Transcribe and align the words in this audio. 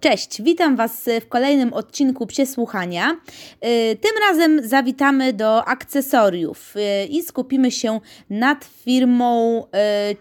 Cześć, 0.00 0.42
witam 0.42 0.76
Was 0.76 1.08
w 1.20 1.28
kolejnym 1.28 1.72
odcinku 1.72 2.26
Psie 2.26 2.46
Słuchania. 2.46 3.10
Y, 3.12 3.96
tym 3.96 4.10
razem 4.28 4.68
zawitamy 4.68 5.32
do 5.32 5.64
akcesoriów 5.64 6.74
y, 6.76 7.06
i 7.06 7.22
skupimy 7.22 7.70
się 7.70 8.00
nad 8.30 8.64
firmą 8.84 9.62
y, 9.64 9.68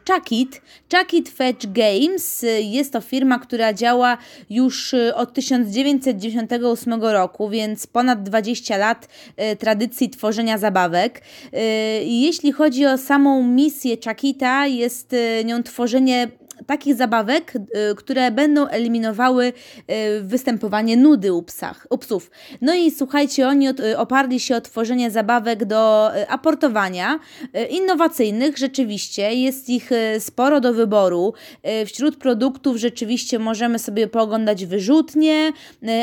Chuckit. 0.09 0.61
Chuckit 0.95 1.29
Fetch 1.29 1.67
Games 1.67 2.45
jest 2.61 2.93
to 2.93 3.01
firma, 3.01 3.39
która 3.39 3.73
działa 3.73 4.17
już 4.49 4.95
od 5.15 5.33
1998 5.33 7.03
roku, 7.03 7.49
więc 7.49 7.87
ponad 7.87 8.23
20 8.23 8.77
lat 8.77 9.07
tradycji 9.59 10.09
tworzenia 10.09 10.57
zabawek. 10.57 11.21
Jeśli 12.03 12.51
chodzi 12.51 12.85
o 12.85 12.97
samą 12.97 13.43
misję 13.43 13.97
Chuckita, 14.05 14.67
jest 14.67 15.15
nią 15.45 15.63
tworzenie 15.63 16.27
takich 16.65 16.95
zabawek, 16.95 17.53
y, 17.55 17.95
które 17.95 18.31
będą 18.31 18.67
eliminowały 18.67 19.45
y, 19.45 19.53
występowanie 20.21 20.97
nudy 20.97 21.33
u, 21.33 21.43
psach, 21.43 21.87
u 21.89 21.97
psów. 21.97 22.31
No 22.61 22.75
i 22.75 22.91
słuchajcie, 22.91 23.47
oni 23.47 23.69
y, 23.69 23.97
oparli 23.97 24.39
się 24.39 24.55
o 24.55 24.61
tworzenie 24.61 25.11
zabawek 25.11 25.65
do 25.65 26.11
aportowania, 26.27 27.19
innowacyjnych 27.69 28.57
rzeczywiście, 28.57 29.33
jest 29.33 29.69
ich 29.69 29.89
sporo 30.19 30.61
do 30.61 30.73
wyboru. 30.73 31.33
Wśród 31.85 32.17
produktów 32.17 32.77
rzeczywiście 32.77 33.39
możemy 33.39 33.79
sobie 33.79 34.07
pooglądać 34.07 34.65
wyrzutnie, 34.65 35.51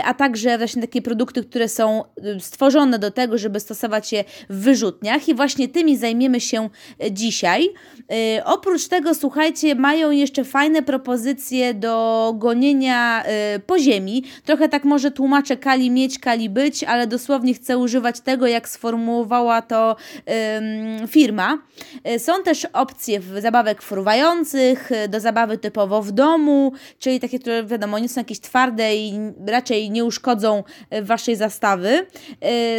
a 0.05 0.15
także 0.15 0.59
właśnie 0.59 0.83
takie 0.83 1.03
produkty, 1.03 1.45
które 1.45 1.69
są 1.69 2.05
stworzone 2.41 2.99
do 2.99 3.11
tego, 3.11 3.39
żeby 3.39 3.61
stosować 3.61 4.13
je 4.13 4.25
w 4.51 4.61
wyrzutniach 4.61 5.29
i 5.29 5.35
właśnie 5.35 5.69
tymi 5.69 5.97
zajmiemy 5.97 6.41
się 6.41 6.69
dzisiaj. 7.11 7.69
Oprócz 8.45 8.89
tego, 8.89 9.15
słuchajcie, 9.15 9.75
mają 9.75 10.11
jeszcze 10.11 10.45
fajne 10.47 10.83
propozycje 10.83 11.75
do 11.75 12.35
gonienia 12.37 13.25
y, 13.57 13.59
po 13.59 13.79
ziemi. 13.79 14.25
Trochę 14.45 14.69
tak 14.69 14.85
może 14.85 15.11
tłumaczę 15.11 15.57
kali 15.57 15.91
mieć, 15.91 16.19
kali 16.19 16.51
być, 16.51 16.85
ale 16.85 17.07
dosłownie 17.07 17.55
chcę 17.55 17.79
używać 17.79 18.21
tego, 18.21 18.47
jak 18.47 18.69
sformułowała 18.69 19.63
to 19.63 19.97
y, 21.05 21.09
firma. 21.09 21.59
Są 22.19 22.43
też 22.43 22.67
opcje 22.73 23.21
zabawek 23.41 23.83
fruwających, 23.83 24.93
y, 24.93 25.09
do 25.09 25.21
zabawy 25.21 25.59
typowo 25.59 26.03
w 26.03 26.13
domu, 26.13 26.73
czyli 26.99 27.21
takie, 27.21 27.39
które 27.39 27.65
wiadomo, 27.65 27.99
nie 27.99 28.09
są 28.09 28.21
jakieś 28.21 28.41
twarde 28.41 28.97
i 28.97 29.21
raczej 29.47 29.91
nie 29.91 30.05
uszkodzą 30.05 30.65
y, 30.95 31.03
waszej 31.03 31.37
zastawy. 31.37 32.07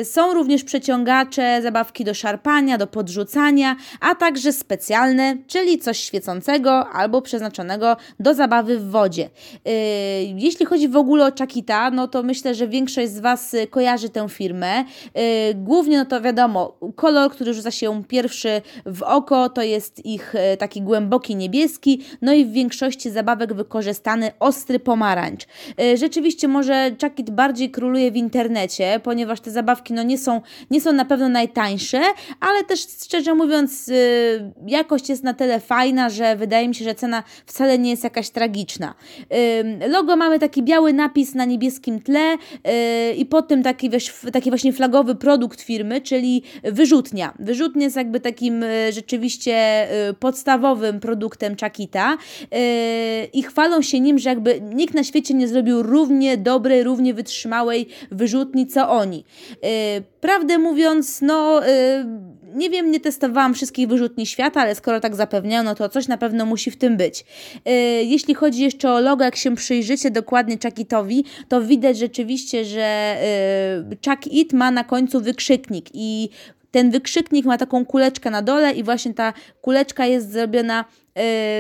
Y, 0.02 0.06
są 0.06 0.34
również 0.34 0.64
przeciągacze, 0.64 1.62
zabawki 1.62 2.04
do 2.04 2.14
szarpania, 2.14 2.78
do 2.78 2.88
podrzucania, 2.88 3.76
a 4.00 4.16
także 4.16 4.54
specjalne, 4.54 5.38
czyli 5.48 5.80
coś 5.80 6.00
świecącego 6.00 6.90
albo 6.90 7.22
przeznaczone 7.22 7.57
do 8.20 8.34
zabawy 8.34 8.80
w 8.80 8.90
wodzie. 8.90 9.26
Y, 9.26 9.72
jeśli 10.38 10.66
chodzi 10.66 10.88
w 10.88 10.96
ogóle 10.96 11.26
o 11.26 11.32
Chakita, 11.40 11.92
no 11.92 12.08
to 12.08 12.24
myślę, 12.24 12.56
że 12.56 12.68
większość 12.68 13.10
z 13.10 13.20
Was 13.20 13.56
kojarzy 13.70 14.10
tę 14.10 14.30
firmę. 14.30 14.82
Y, 14.82 14.84
głównie, 15.56 15.98
no 15.98 16.06
to 16.06 16.22
wiadomo, 16.22 16.78
kolor, 16.96 17.32
który 17.32 17.54
rzuca 17.54 17.72
się 17.72 18.04
pierwszy 18.04 18.62
w 18.86 19.04
oko, 19.04 19.50
to 19.50 19.62
jest 19.62 20.06
ich 20.06 20.36
y, 20.36 20.58
taki 20.58 20.82
głęboki 20.82 21.36
niebieski, 21.36 22.02
no 22.22 22.34
i 22.34 22.46
w 22.46 22.52
większości 22.52 23.10
zabawek 23.10 23.54
wykorzystany 23.54 24.32
ostry 24.40 24.80
pomarańcz. 24.80 25.46
Rzeczywiście 25.96 26.48
może 26.48 26.92
Chakit 27.02 27.30
bardziej 27.30 27.72
króluje 27.72 28.12
w 28.12 28.16
internecie, 28.16 29.00
ponieważ 29.04 29.40
te 29.40 29.52
zabawki 29.52 29.94
no 29.94 30.04
nie 30.04 30.18
są, 30.18 30.42
nie 30.72 30.82
są 30.82 30.94
na 30.94 31.06
pewno 31.06 31.30
najtańsze, 31.30 32.02
ale 32.40 32.64
też 32.64 32.88
szczerze 33.04 33.34
mówiąc 33.34 33.92
jakość 34.68 35.10
jest 35.10 35.24
na 35.24 35.34
tyle 35.34 35.60
fajna, 35.60 36.10
że 36.10 36.36
wydaje 36.36 36.68
mi 36.68 36.76
się, 36.76 36.86
że 36.86 36.96
cena 36.96 37.24
wcale 37.48 37.80
nie 37.80 37.90
jest 37.90 38.04
jakaś 38.04 38.30
tragiczna. 38.30 38.94
Logo 39.88 40.16
mamy 40.16 40.40
taki 40.40 40.64
biały 40.64 40.94
napis 40.94 41.36
na 41.36 41.46
niebieskim 41.46 42.00
tle 42.02 42.34
y, 42.34 43.14
i 43.14 43.26
pod 43.26 43.48
tym 43.48 43.64
taki, 43.64 43.90
taki 44.34 44.50
właśnie 44.50 44.74
flagowy 44.74 45.16
produkt 45.16 45.62
firmy, 45.62 46.02
czyli 46.02 46.44
wyrzutnia. 46.64 47.34
Wyrzutnia 47.40 47.84
jest 47.84 47.96
jakby 47.96 48.20
takim 48.20 48.64
y, 48.64 48.92
rzeczywiście 48.92 49.88
y, 50.10 50.14
podstawowym 50.14 51.00
produktem 51.00 51.56
Chakita 51.56 52.18
i 53.34 53.44
chwalą 53.44 53.82
się 53.82 54.00
nim, 54.00 54.20
że 54.20 54.30
jakby 54.30 54.62
nikt 54.62 54.94
na 54.94 55.04
świecie 55.04 55.34
nie 55.34 55.48
zrobił 55.48 55.84
równie 55.84 56.38
dobrej, 56.38 56.84
równie 56.84 57.14
wytrzymałej 57.14 57.88
wyrzutni 58.12 58.68
co 58.68 58.90
oni. 58.90 59.24
Prawdę 60.22 60.58
mówiąc, 60.58 61.22
no 61.22 61.62
nie 62.56 62.70
wiem, 62.70 62.92
nie 62.92 63.00
testowałam 63.00 63.54
wszystkich 63.54 63.88
wyrzutni 63.88 64.26
świata, 64.26 64.62
ale 64.62 64.76
skoro 64.76 65.00
tak 65.00 65.16
zapewniają, 65.16 65.64
no 65.64 65.76
to 65.76 65.90
coś 65.90 66.08
na 66.08 66.18
pewno 66.18 66.46
musi 66.46 66.72
w 66.72 66.78
tym 66.78 66.98
być. 66.98 67.26
Yy, 67.66 67.74
jeśli 68.04 68.34
chodzi 68.34 68.62
jeszcze 68.64 68.92
o 68.92 69.00
logo, 69.00 69.24
jak 69.24 69.36
się 69.36 69.56
przyjrzycie 69.56 70.12
dokładnie 70.12 70.58
Chuckitowi, 70.64 71.26
to 71.48 71.62
widać 71.62 71.98
rzeczywiście, 71.98 72.66
że 72.66 73.18
yy, 73.90 73.98
Chuck 74.06 74.28
It 74.28 74.54
ma 74.54 74.72
na 74.72 74.84
końcu 74.84 75.22
wykrzyknik 75.22 75.86
i 75.94 76.30
ten 76.72 76.92
wykrzyknik 76.92 77.46
ma 77.46 77.58
taką 77.58 77.86
kuleczkę 77.86 78.30
na 78.30 78.42
dole 78.42 78.72
i 78.72 78.84
właśnie 78.84 79.14
ta 79.14 79.34
kuleczka 79.62 80.06
jest 80.06 80.32
zrobiona 80.32 80.86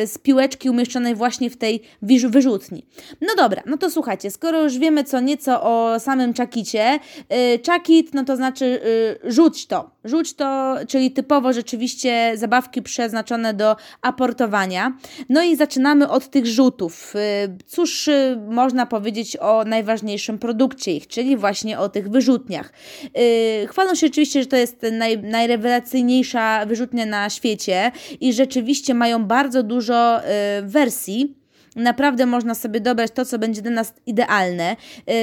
z 0.05 0.17
piłeczki 0.17 0.69
umieszczonej 0.69 1.15
właśnie 1.15 1.49
w 1.49 1.57
tej 1.57 1.81
wyrzutni. 2.29 2.85
No 3.21 3.35
dobra, 3.37 3.63
no 3.65 3.77
to 3.77 3.89
słuchajcie, 3.89 4.31
skoro 4.31 4.63
już 4.63 4.77
wiemy 4.77 5.03
co 5.03 5.19
nieco 5.19 5.61
o 5.63 5.99
samym 5.99 6.33
czakicie, 6.33 6.99
czakit, 7.61 8.13
no 8.13 8.23
to 8.23 8.35
znaczy 8.35 8.81
e, 9.23 9.31
rzuć 9.31 9.67
to. 9.67 9.91
Rzuć 10.03 10.33
to, 10.33 10.75
czyli 10.87 11.11
typowo 11.11 11.53
rzeczywiście 11.53 12.31
zabawki 12.35 12.81
przeznaczone 12.81 13.53
do 13.53 13.75
aportowania. 14.01 14.97
No 15.29 15.43
i 15.43 15.55
zaczynamy 15.55 16.09
od 16.09 16.29
tych 16.29 16.45
rzutów. 16.45 17.13
Cóż 17.65 18.09
można 18.49 18.85
powiedzieć 18.85 19.37
o 19.37 19.63
najważniejszym 19.63 20.39
produkcie 20.39 20.95
ich, 20.95 21.07
czyli 21.07 21.37
właśnie 21.37 21.79
o 21.79 21.89
tych 21.89 22.09
wyrzutniach. 22.09 22.73
Chwalą 23.67 23.95
się 23.95 24.07
oczywiście, 24.07 24.41
że 24.41 24.47
to 24.47 24.55
jest 24.55 24.81
naj, 24.91 25.17
najrewelacyjniejsza 25.17 26.65
wyrzutnia 26.65 27.05
na 27.05 27.29
świecie 27.29 27.91
i 28.21 28.33
rzeczywiście 28.33 28.93
mają 28.93 29.25
bardzo 29.25 29.46
bardzo 29.47 29.63
dużo 29.63 30.19
y, 30.19 30.23
wersji 30.63 31.36
Naprawdę 31.77 32.25
można 32.25 32.55
sobie 32.55 32.79
dobrać 32.79 33.11
to, 33.11 33.25
co 33.25 33.39
będzie 33.39 33.61
dla 33.61 33.71
nas 33.71 33.93
idealne. 34.05 34.75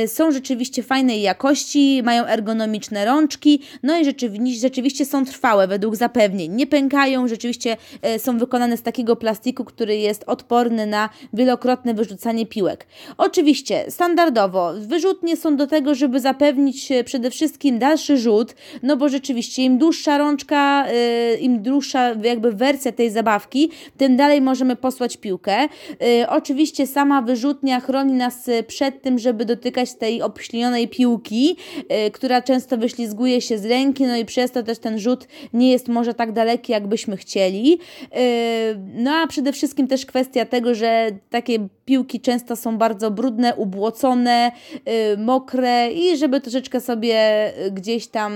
Y, 0.04 0.09
są 0.09 0.32
rzeczywiście 0.32 0.82
fajnej 0.82 1.22
jakości, 1.22 2.03
mają 2.04 2.25
ergonomiczne 2.25 3.04
rączki, 3.04 3.60
no 3.82 3.98
i 3.98 4.04
rzeczywiście, 4.04 4.60
rzeczywiście 4.60 5.04
są 5.04 5.25
trwałe 5.25 5.69
według 5.69 5.97
zapewnień. 5.97 6.53
Nie 6.53 6.66
pękają, 6.66 7.28
rzeczywiście 7.28 7.76
y, 8.16 8.19
są 8.19 8.38
wykonane 8.38 8.76
z 8.76 8.82
takiego 8.82 9.16
plastiku, 9.16 9.65
który 9.65 9.97
jest 9.97 10.25
odporny 10.26 10.87
na 10.87 11.09
wielokrotne 11.32 11.94
wyrzucanie 11.94 12.47
piłek. 12.47 12.86
Oczywiście, 13.19 13.84
standardowo, 13.88 14.72
wyrzutnie 14.78 15.36
są 15.36 15.56
do 15.56 15.66
tego, 15.66 15.94
żeby 15.94 16.21
zapewnić 16.21 16.92
y, 16.92 17.04
przede 17.04 17.31
wszystkim 17.31 17.78
dalszy 17.78 18.19
rzut, 18.19 18.54
no 18.82 18.97
bo 18.97 19.09
rzeczywiście 19.09 19.62
im 19.62 19.78
dłuższa 19.78 20.19
rączka, 20.19 20.86
im 21.41 21.62
dłuższa 21.62 22.15
jakby 22.22 22.53
wersja 22.53 22.92
tej 22.92 23.10
zabawki, 23.10 23.71
tym 23.97 24.16
dalej 24.16 24.41
możemy 24.41 24.76
posłać 24.76 25.16
piłkę 25.16 25.69
sama 26.87 27.22
wyrzutnia 27.22 27.81
chroni 27.81 28.12
nas 28.12 28.49
e, 28.49 28.62
przed 28.62 29.03
tym, 29.03 29.19
żeby 29.19 29.44
dotykać 29.44 29.94
tej 29.94 30.22
obślinionej 30.22 30.88
piłki, 30.88 31.56
yy, 31.91 32.10
która 32.10 32.43
często 32.43 32.78
wyślizguje 32.78 33.41
się 33.41 33.59
z 33.59 33.65
ręki, 33.65 34.05
no 34.06 34.16
i 34.16 34.25
przez 34.25 34.50
to 34.50 34.62
też 34.62 34.78
ten 34.78 34.99
rzut 34.99 35.28
nie 35.53 35.72
jest 35.72 35.88
może 35.88 36.15
tak 36.15 36.33
daleki, 36.33 36.72
jakbyśmy 36.72 37.16
chcieli. 37.16 37.71
Yy, 37.71 37.78
no 38.94 39.10
a 39.10 39.27
przede 39.27 39.53
wszystkim 39.53 39.88
też 39.88 40.06
kwestia 40.06 40.44
tego, 40.44 40.75
że 40.75 41.10
takie 41.31 41.69
piłki 41.84 42.21
często 42.21 42.56
są 42.56 42.78
bardzo 42.78 43.10
brudne, 43.10 43.54
ubłocone, 43.54 44.53
mokre 45.19 45.93
i 45.93 46.16
żeby 46.16 46.41
troszeczkę 46.41 46.81
sobie 46.81 47.16
gdzieś 47.72 48.06
tam 48.06 48.33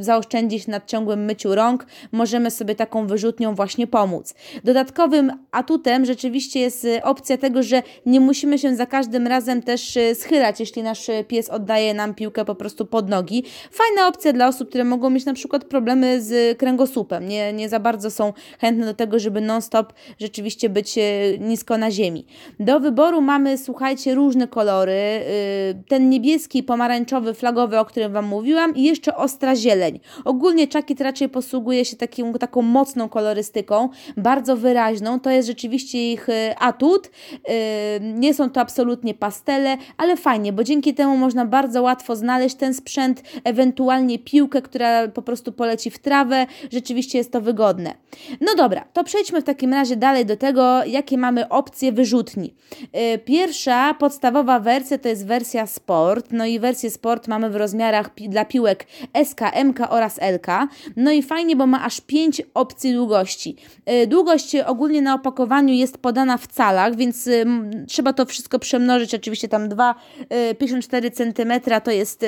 zaoszczędzić 0.00 0.66
nad 0.66 0.86
ciągłym 0.86 1.24
myciu 1.24 1.54
rąk, 1.54 1.86
możemy 2.12 2.50
sobie 2.50 2.74
taką 2.74 3.06
wyrzutnią 3.06 3.54
właśnie 3.54 3.86
pomóc. 3.86 4.34
Dodatkowym 4.64 5.32
atutem 5.50 6.04
rzeczywiście 6.04 6.60
jest 6.60 6.86
opcja 7.02 7.38
tego, 7.38 7.51
tego, 7.52 7.62
że 7.62 7.82
nie 8.06 8.20
musimy 8.20 8.58
się 8.58 8.76
za 8.76 8.86
każdym 8.86 9.26
razem 9.26 9.62
też 9.62 9.96
e, 9.96 10.14
schylać, 10.14 10.60
jeśli 10.60 10.82
nasz 10.82 11.08
e, 11.08 11.24
pies 11.24 11.50
oddaje 11.50 11.94
nam 11.94 12.14
piłkę 12.14 12.44
po 12.44 12.54
prostu 12.54 12.86
pod 12.86 13.08
nogi. 13.08 13.44
Fajna 13.70 14.08
opcja 14.08 14.32
dla 14.32 14.48
osób, 14.48 14.68
które 14.68 14.84
mogą 14.84 15.10
mieć 15.10 15.24
na 15.24 15.34
przykład 15.34 15.64
problemy 15.64 16.22
z 16.22 16.58
kręgosłupem, 16.58 17.28
nie, 17.28 17.52
nie 17.52 17.68
za 17.68 17.80
bardzo 17.80 18.10
są 18.10 18.32
chętne 18.58 18.86
do 18.86 18.94
tego, 18.94 19.18
żeby 19.18 19.40
non-stop 19.40 19.92
rzeczywiście 20.18 20.68
być 20.68 20.98
e, 20.98 21.02
nisko 21.38 21.78
na 21.78 21.90
ziemi. 21.90 22.26
Do 22.60 22.80
wyboru 22.80 23.20
mamy, 23.20 23.58
słuchajcie, 23.58 24.14
różne 24.14 24.48
kolory. 24.48 24.92
Ten 25.88 26.10
niebieski, 26.10 26.62
pomarańczowy, 26.62 27.34
flagowy, 27.34 27.78
o 27.78 27.84
którym 27.84 28.12
Wam 28.12 28.26
mówiłam 28.26 28.76
i 28.76 28.82
jeszcze 28.82 29.16
ostra 29.16 29.56
zieleń. 29.56 30.00
Ogólnie 30.24 30.68
czakit 30.68 31.00
raczej 31.00 31.28
posługuje 31.28 31.84
się 31.84 31.96
takim, 31.96 32.32
taką 32.32 32.62
mocną 32.62 33.08
kolorystyką, 33.08 33.88
bardzo 34.16 34.56
wyraźną. 34.56 35.20
To 35.20 35.30
jest 35.30 35.48
rzeczywiście 35.48 36.12
ich 36.12 36.26
atut. 36.58 37.10
Nie 38.00 38.34
są 38.34 38.50
to 38.50 38.60
absolutnie 38.60 39.14
pastele, 39.14 39.76
ale 39.96 40.16
fajnie, 40.16 40.52
bo 40.52 40.64
dzięki 40.64 40.94
temu 40.94 41.16
można 41.16 41.46
bardzo 41.46 41.82
łatwo 41.82 42.16
znaleźć 42.16 42.56
ten 42.56 42.74
sprzęt, 42.74 43.22
ewentualnie 43.44 44.18
piłkę, 44.18 44.62
która 44.62 45.08
po 45.08 45.22
prostu 45.22 45.52
poleci 45.52 45.90
w 45.90 45.98
trawę. 45.98 46.46
Rzeczywiście 46.72 47.18
jest 47.18 47.32
to 47.32 47.40
wygodne. 47.40 47.94
No 48.40 48.54
dobra, 48.56 48.84
to 48.92 49.04
przejdźmy 49.04 49.40
w 49.40 49.44
takim 49.44 49.72
razie 49.72 49.96
dalej 49.96 50.26
do 50.26 50.36
tego, 50.36 50.84
jakie 50.84 51.18
mamy 51.18 51.48
opcje 51.48 51.92
wyrzutni. 51.92 52.54
Pierwsza, 53.24 53.94
podstawowa 53.94 54.60
wersja 54.60 54.98
to 54.98 55.08
jest 55.08 55.26
wersja 55.26 55.66
Sport. 55.66 56.26
No 56.30 56.46
i 56.46 56.58
wersję 56.58 56.90
Sport 56.90 57.28
mamy 57.28 57.50
w 57.50 57.56
rozmiarach 57.56 58.10
dla 58.28 58.44
piłek 58.44 58.86
SK, 59.24 59.40
MK 59.64 59.78
oraz 59.90 60.20
LK. 60.20 60.46
No 60.96 61.12
i 61.12 61.22
fajnie, 61.22 61.56
bo 61.56 61.66
ma 61.66 61.84
aż 61.84 62.00
5 62.00 62.42
opcji 62.54 62.92
długości. 62.92 63.56
Długość 64.06 64.56
ogólnie 64.56 65.02
na 65.02 65.14
opakowaniu 65.14 65.74
jest 65.74 65.98
podana 65.98 66.38
w 66.38 66.46
calach, 66.46 66.96
więc 66.96 67.21
trzeba 67.88 68.12
to 68.12 68.26
wszystko 68.26 68.58
przemnożyć. 68.58 69.14
Oczywiście 69.14 69.48
tam 69.48 69.68
2,54 69.68 71.10
cm 71.10 71.80
to 71.84 71.90
jest 71.90 72.26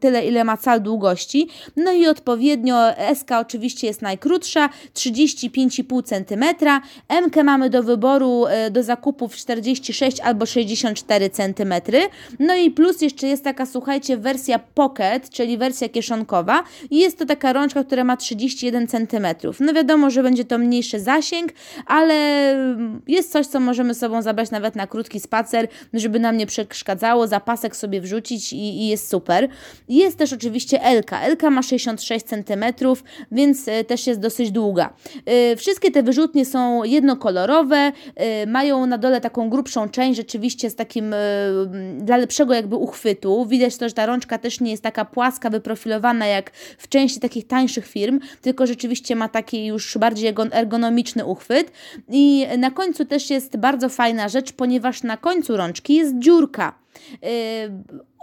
tyle, 0.00 0.26
ile 0.26 0.44
ma 0.44 0.56
cal 0.56 0.82
długości. 0.82 1.48
No 1.76 1.92
i 1.92 2.06
odpowiednio 2.06 2.76
SK 3.14 3.30
oczywiście 3.40 3.86
jest 3.86 4.02
najkrótsza, 4.02 4.68
35,5 4.94 6.02
cm. 6.02 6.44
MK 7.26 7.36
mamy 7.44 7.70
do 7.70 7.82
wyboru 7.82 8.44
do 8.70 8.82
zakupów 8.82 9.36
46 9.36 10.20
albo 10.20 10.46
64 10.46 11.30
cm. 11.30 11.74
No 12.38 12.54
i 12.54 12.70
plus 12.70 13.00
jeszcze 13.02 13.26
jest 13.26 13.44
taka, 13.44 13.66
słuchajcie, 13.66 14.16
wersja 14.16 14.58
Pocket, 14.58 15.30
czyli 15.30 15.58
wersja 15.58 15.88
kieszonkowa. 15.88 16.64
I 16.90 16.98
jest 16.98 17.18
to 17.18 17.26
taka 17.26 17.52
rączka, 17.52 17.84
która 17.84 18.04
ma 18.04 18.16
31 18.16 18.86
cm. 18.86 19.26
No 19.60 19.72
wiadomo, 19.72 20.10
że 20.10 20.22
będzie 20.22 20.44
to 20.44 20.58
mniejszy 20.58 21.00
zasięg, 21.00 21.52
ale 21.86 22.16
jest 23.08 23.32
coś, 23.32 23.46
co 23.46 23.60
możemy 23.60 23.94
sobą 23.94 24.22
zabrać 24.22 24.35
nawet 24.50 24.76
na 24.76 24.86
krótki 24.86 25.20
spacer, 25.20 25.68
żeby 25.92 26.20
nam 26.20 26.36
nie 26.36 26.46
przeszkadzało, 26.46 27.26
zapasek 27.26 27.76
sobie 27.76 28.00
wrzucić 28.00 28.52
i, 28.52 28.56
i 28.56 28.88
jest 28.88 29.10
super. 29.10 29.48
Jest 29.88 30.18
też 30.18 30.32
oczywiście 30.32 30.82
Elka. 30.82 31.20
Elka 31.20 31.50
ma 31.50 31.62
66 31.62 32.26
cm, 32.26 32.64
więc 33.32 33.68
e, 33.68 33.84
też 33.84 34.06
jest 34.06 34.20
dosyć 34.20 34.50
długa. 34.50 34.92
E, 35.26 35.56
wszystkie 35.56 35.90
te 35.90 36.02
wyrzutnie 36.02 36.44
są 36.44 36.84
jednokolorowe, 36.84 37.92
e, 38.14 38.46
mają 38.46 38.86
na 38.86 38.98
dole 38.98 39.20
taką 39.20 39.50
grubszą 39.50 39.88
część, 39.88 40.16
rzeczywiście 40.16 40.70
z 40.70 40.76
takim 40.76 41.14
dla 41.98 42.16
lepszego 42.16 42.54
jakby 42.54 42.76
uchwytu. 42.76 43.46
Widać 43.46 43.76
to, 43.76 43.88
że 43.88 43.94
ta 43.94 44.06
rączka 44.06 44.38
też 44.38 44.60
nie 44.60 44.70
jest 44.70 44.82
taka 44.82 45.04
płaska, 45.04 45.50
wyprofilowana 45.50 46.26
jak 46.26 46.50
w 46.78 46.88
części 46.88 47.20
takich 47.20 47.46
tańszych 47.46 47.86
firm, 47.86 48.20
tylko 48.42 48.66
rzeczywiście 48.66 49.16
ma 49.16 49.28
taki 49.28 49.66
już 49.66 49.98
bardziej 49.98 50.34
ergonomiczny 50.52 51.24
uchwyt. 51.24 51.72
I 52.08 52.46
na 52.58 52.70
końcu 52.70 53.04
też 53.04 53.30
jest 53.30 53.56
bardzo 53.56 53.88
fajna 53.88 54.25
rzecz, 54.28 54.52
ponieważ 54.52 55.02
na 55.02 55.16
końcu 55.16 55.56
rączki 55.56 55.94
jest 55.94 56.18
dziurka. 56.18 56.78
Yy, 57.22 57.28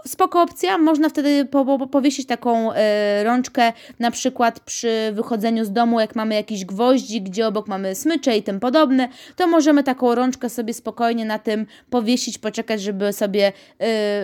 spoko 0.08 0.42
opcja, 0.42 0.78
można 0.78 1.10
wtedy 1.10 1.46
po, 1.46 1.66
po, 1.66 1.88
powiesić 1.88 2.28
taką 2.28 2.72
y, 2.72 2.76
rączkę 3.24 3.74
na 4.00 4.12
przykład 4.12 4.60
przy 4.60 5.12
wychodzeniu 5.14 5.66
z 5.66 5.72
domu, 5.72 6.00
jak 6.00 6.16
mamy 6.16 6.36
jakiś 6.36 6.66
gwoździk, 6.66 7.24
gdzie 7.24 7.48
obok 7.48 7.68
mamy 7.68 7.96
smycze 7.96 8.38
i 8.38 8.44
tym 8.44 8.60
podobne, 8.60 9.10
to 9.36 9.48
możemy 9.48 9.84
taką 9.84 10.16
rączkę 10.16 10.50
sobie 10.50 10.74
spokojnie 10.74 11.26
na 11.26 11.40
tym 11.40 11.66
powiesić, 11.90 12.38
poczekać, 12.38 12.82
żeby 12.82 13.14
sobie 13.14 13.52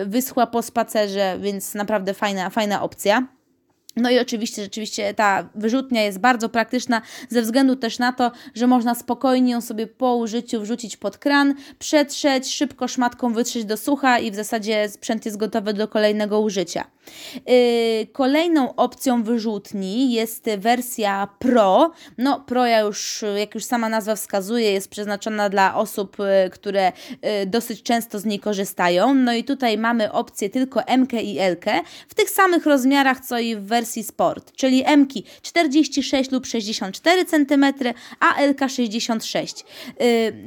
y, 0.02 0.06
wyschła 0.06 0.46
po 0.46 0.62
spacerze, 0.62 1.38
więc 1.40 1.74
naprawdę 1.74 2.14
fajna, 2.14 2.50
fajna 2.50 2.82
opcja. 2.82 3.39
No 3.96 4.10
i 4.10 4.18
oczywiście, 4.18 4.62
rzeczywiście 4.62 5.14
ta 5.14 5.48
wyrzutnia 5.54 6.02
jest 6.02 6.18
bardzo 6.18 6.48
praktyczna 6.48 7.02
ze 7.28 7.42
względu 7.42 7.76
też 7.76 7.98
na 7.98 8.12
to, 8.12 8.32
że 8.54 8.66
można 8.66 8.94
spokojnie 8.94 9.52
ją 9.52 9.60
sobie 9.60 9.86
po 9.86 10.16
użyciu 10.16 10.60
wrzucić 10.60 10.96
pod 10.96 11.18
kran, 11.18 11.54
przetrzeć, 11.78 12.54
szybko 12.54 12.88
szmatką 12.88 13.32
wytrzeć 13.32 13.64
do 13.64 13.76
sucha 13.76 14.18
i 14.18 14.30
w 14.30 14.34
zasadzie 14.34 14.88
sprzęt 14.88 15.24
jest 15.24 15.36
gotowy 15.36 15.74
do 15.74 15.88
kolejnego 15.88 16.40
użycia. 16.40 16.84
Yy, 17.34 18.06
kolejną 18.12 18.74
opcją 18.74 19.22
wyrzutni 19.22 20.12
jest 20.12 20.44
wersja 20.58 21.28
Pro. 21.38 21.92
No 22.18 22.40
Pro 22.40 22.66
ja 22.66 22.80
już, 22.80 23.24
jak 23.36 23.54
już 23.54 23.64
sama 23.64 23.88
nazwa 23.88 24.16
wskazuje, 24.16 24.72
jest 24.72 24.90
przeznaczona 24.90 25.48
dla 25.48 25.74
osób, 25.74 26.16
yy, 26.18 26.50
które 26.50 26.92
yy, 27.22 27.46
dosyć 27.46 27.82
często 27.82 28.18
z 28.18 28.24
niej 28.24 28.40
korzystają. 28.40 29.14
No 29.14 29.32
i 29.32 29.44
tutaj 29.44 29.78
mamy 29.78 30.12
opcję 30.12 30.50
tylko 30.50 30.86
M 30.86 31.06
i 31.22 31.38
L 31.38 31.56
w 32.08 32.14
tych 32.14 32.30
samych 32.30 32.66
rozmiarach 32.66 33.20
co 33.20 33.38
i 33.38 33.56
w 33.56 33.60
wersji 33.60 33.79
wersji 33.80 34.02
Sport, 34.02 34.52
czyli 34.52 34.82
M 34.86 35.06
46 35.42 36.30
lub 36.30 36.46
64 36.46 37.24
cm, 37.24 37.66
a 38.20 38.42
LK 38.42 38.60
66. 38.68 39.64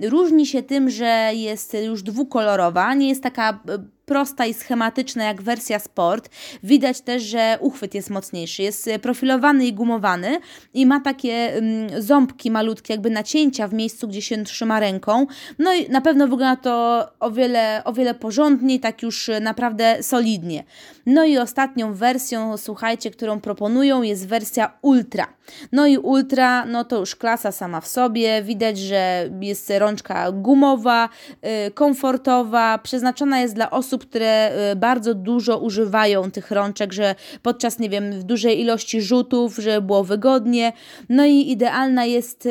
Różni 0.02 0.46
się 0.46 0.64
tym, 0.64 0.90
że 0.90 1.32
jest 1.34 1.74
już 1.86 2.04
dwukolorowa, 2.04 2.94
nie 2.94 3.10
jest 3.10 3.24
taka 3.24 3.60
y, 3.70 3.93
prosta 4.06 4.46
i 4.46 4.54
schematyczna 4.54 5.24
jak 5.24 5.42
wersja 5.42 5.80
Sport. 5.80 6.30
Widać 6.64 7.02
też, 7.02 7.24
że 7.24 7.58
uchwyt 7.62 7.94
jest 7.96 8.10
mocniejszy, 8.10 8.64
jest 8.64 8.90
profilowany 9.02 9.68
i 9.68 9.74
gumowany 9.74 10.40
i 10.74 10.86
ma 10.86 11.00
takie 11.00 11.54
mm, 11.54 12.02
ząbki 12.02 12.52
malutkie, 12.52 12.94
jakby 12.94 13.10
nacięcia 13.10 13.68
w 13.68 13.74
miejscu, 13.74 14.08
gdzie 14.08 14.22
się 14.22 14.44
trzyma 14.44 14.80
ręką. 14.80 15.28
No 15.60 15.74
i 15.74 15.90
na 15.90 16.02
pewno 16.02 16.28
wygląda 16.28 16.56
to 16.56 17.08
o 17.20 17.32
wiele, 17.32 17.82
o 17.86 17.94
wiele 17.94 18.14
porządniej, 18.14 18.80
tak 18.80 19.02
już 19.02 19.30
naprawdę 19.42 20.04
solidnie. 20.04 20.64
No 21.06 21.26
i 21.26 21.38
ostatnią 21.38 21.94
wersją, 21.94 22.58
słuchajcie, 22.58 23.12
którą 23.12 23.42
proponują 23.42 24.02
jest 24.02 24.28
wersja 24.28 24.78
Ultra. 24.82 25.28
No 25.72 25.88
i 25.88 25.98
Ultra, 25.98 26.66
no 26.66 26.84
to 26.84 27.00
już 27.00 27.16
klasa 27.16 27.52
sama 27.52 27.82
w 27.82 27.88
sobie. 27.88 28.44
Widać, 28.44 28.78
że 28.78 29.30
jest 29.42 29.72
rączka 29.78 30.32
gumowa, 30.32 31.10
yy, 31.42 31.72
komfortowa, 31.72 32.78
przeznaczona 32.78 33.40
jest 33.40 33.56
dla 33.56 33.72
osób, 33.72 33.93
osób, 33.94 34.10
które 34.10 34.52
y, 34.72 34.76
bardzo 34.76 35.14
dużo 35.14 35.58
używają 35.58 36.32
tych 36.32 36.52
rączek, 36.52 36.94
że 36.94 37.16
podczas, 37.42 37.80
nie 37.80 37.90
wiem, 37.90 38.12
w 38.12 38.24
dużej 38.24 38.62
ilości 38.62 39.02
rzutów, 39.02 39.56
żeby 39.56 39.88
było 39.88 40.04
wygodnie. 40.04 40.74
No 41.10 41.26
i 41.26 41.52
idealna 41.52 42.06
jest 42.06 42.46
y, 42.46 42.50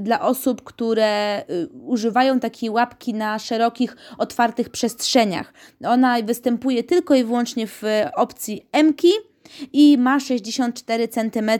dla 0.00 0.20
osób, 0.20 0.62
które 0.62 1.42
y, 1.50 1.68
używają 1.86 2.40
takiej 2.40 2.70
łapki 2.70 3.14
na 3.14 3.38
szerokich, 3.38 3.96
otwartych 4.18 4.68
przestrzeniach. 4.68 5.52
Ona 5.84 6.22
występuje 6.22 6.84
tylko 6.84 7.14
i 7.14 7.24
wyłącznie 7.24 7.66
w 7.66 7.82
opcji 8.16 8.68
M-ki 8.72 9.12
i 9.72 9.98
ma 9.98 10.20
64 10.20 11.08
cm 11.08 11.50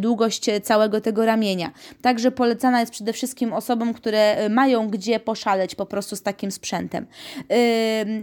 długość 0.00 0.46
całego 0.62 1.00
tego 1.00 1.26
ramienia. 1.26 1.72
Także 2.02 2.30
polecana 2.30 2.80
jest 2.80 2.92
przede 2.92 3.12
wszystkim 3.12 3.52
osobom, 3.52 3.94
które 3.94 4.44
y, 4.44 4.50
mają 4.50 4.88
gdzie 4.88 5.20
poszaleć 5.20 5.74
po 5.74 5.86
prostu 5.86 6.16
z 6.16 6.22
takim 6.22 6.50
sprzętem. 6.50 7.06
Yy, 7.36 7.56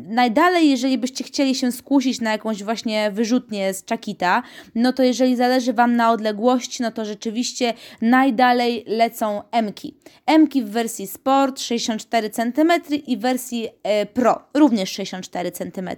najdalej, 0.08 0.70
jeżeli 0.70 0.98
byście 0.98 1.24
chcieli 1.24 1.56
się 1.56 1.72
skusić 1.72 2.22
na 2.22 2.32
jakąś 2.32 2.64
właśnie 2.64 3.12
wyrzutnię 3.12 3.74
z 3.74 3.86
czakita, 3.86 4.44
no 4.76 4.94
to 4.94 5.04
jeżeli 5.04 5.36
zależy 5.36 5.74
Wam 5.74 5.96
na 5.96 6.12
odległości, 6.12 6.84
no 6.84 6.92
to 6.92 7.06
rzeczywiście 7.06 7.74
najdalej 8.02 8.84
lecą 8.88 9.42
M-ki. 9.52 9.98
M-ki 10.26 10.64
w 10.64 10.70
wersji 10.70 11.08
Sport 11.08 11.60
64 11.60 12.30
cm 12.30 12.72
i 13.08 13.18
wersji 13.18 13.68
e, 13.84 14.06
Pro 14.06 14.42
również 14.54 14.92
64 14.92 15.52
cm. 15.52 15.90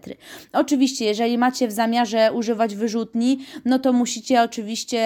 Oczywiście, 0.53 1.05
jeżeli 1.05 1.37
macie 1.37 1.67
w 1.67 1.71
zamiarze 1.71 2.33
używać 2.33 2.75
wyrzutni, 2.75 3.14
dni, 3.15 3.39
no 3.65 3.79
to 3.79 3.93
musicie 3.93 4.41
oczywiście 4.41 4.99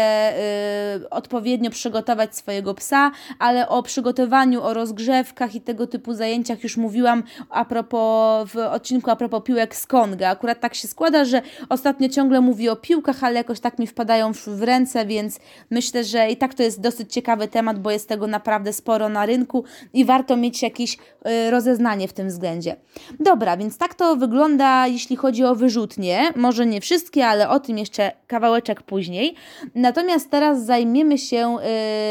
y, 0.95 1.09
odpowiednio 1.09 1.69
przygotować 1.69 2.35
swojego 2.35 2.73
psa, 2.73 3.11
ale 3.39 3.69
o 3.69 3.83
przygotowaniu, 3.83 4.63
o 4.63 4.73
rozgrzewkach 4.73 5.55
i 5.55 5.61
tego 5.61 5.87
typu 5.87 6.13
zajęciach 6.13 6.63
już 6.63 6.77
mówiłam 6.77 7.23
a 7.49 7.65
propos, 7.65 8.49
w 8.49 8.57
odcinku 8.57 9.11
a 9.11 9.15
propos 9.15 9.43
piłek 9.43 9.75
z 9.75 9.87
Konga. 9.87 10.29
Akurat 10.29 10.59
tak 10.59 10.75
się 10.75 10.87
składa, 10.87 11.25
że 11.25 11.41
ostatnio 11.69 12.09
ciągle 12.09 12.41
mówię 12.41 12.71
o 12.71 12.75
piłkach, 12.75 13.23
ale 13.23 13.35
jakoś 13.35 13.59
tak 13.59 13.79
mi 13.79 13.87
wpadają 13.87 14.33
w 14.33 14.63
ręce, 14.63 15.05
więc 15.05 15.39
myślę, 15.71 16.03
że 16.03 16.29
i 16.29 16.37
tak 16.37 16.53
to 16.53 16.63
jest 16.63 16.81
dosyć 16.81 17.13
ciekawy 17.13 17.47
temat, 17.47 17.79
bo 17.79 17.91
jest 17.91 18.09
tego 18.09 18.27
naprawdę 18.27 18.73
sporo 18.73 19.09
na 19.09 19.25
rynku 19.25 19.63
i 19.93 20.05
warto 20.05 20.37
mieć 20.37 20.61
jakieś 20.61 20.93
y, 20.95 21.51
rozeznanie 21.51 22.07
w 22.07 22.13
tym 22.13 22.27
względzie. 22.27 22.75
Dobra, 23.19 23.57
więc 23.57 23.77
tak 23.77 23.93
to 23.93 24.15
wygląda, 24.15 24.87
jeśli 24.87 25.15
chodzi 25.15 25.43
o 25.43 25.55
wyrzutnie. 25.55 26.33
Może 26.35 26.65
nie 26.65 26.81
wszystkie, 26.81 27.27
ale 27.27 27.49
o 27.49 27.59
tym 27.59 27.77
jeszcze 27.77 27.98
jeszcze 27.99 28.19
kawałeczek 28.27 28.81
później. 28.81 29.35
Natomiast 29.75 30.29
teraz 30.29 30.65
zajmiemy 30.65 31.17
się 31.17 31.57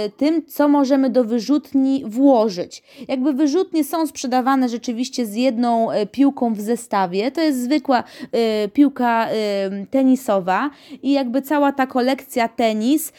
y, 0.07 0.11
tym, 0.11 0.47
co 0.47 0.69
możemy 0.69 1.11
do 1.11 1.25
wyrzutni 1.25 2.05
włożyć. 2.07 2.83
Jakby 3.09 3.33
wyrzutnie 3.33 3.85
są 3.85 4.07
sprzedawane 4.07 4.69
rzeczywiście 4.69 5.27
z 5.27 5.35
jedną 5.35 5.93
y, 5.93 6.07
piłką 6.07 6.55
w 6.55 6.61
zestawie. 6.61 7.31
To 7.31 7.41
jest 7.41 7.63
zwykła 7.63 8.05
y, 8.65 8.69
piłka 8.69 9.29
y, 9.29 9.87
tenisowa 9.91 10.71
i 11.03 11.13
jakby 11.13 11.43
cała 11.43 11.73
ta 11.73 11.87
kolekcja 11.87 12.49
tenis 12.49 13.13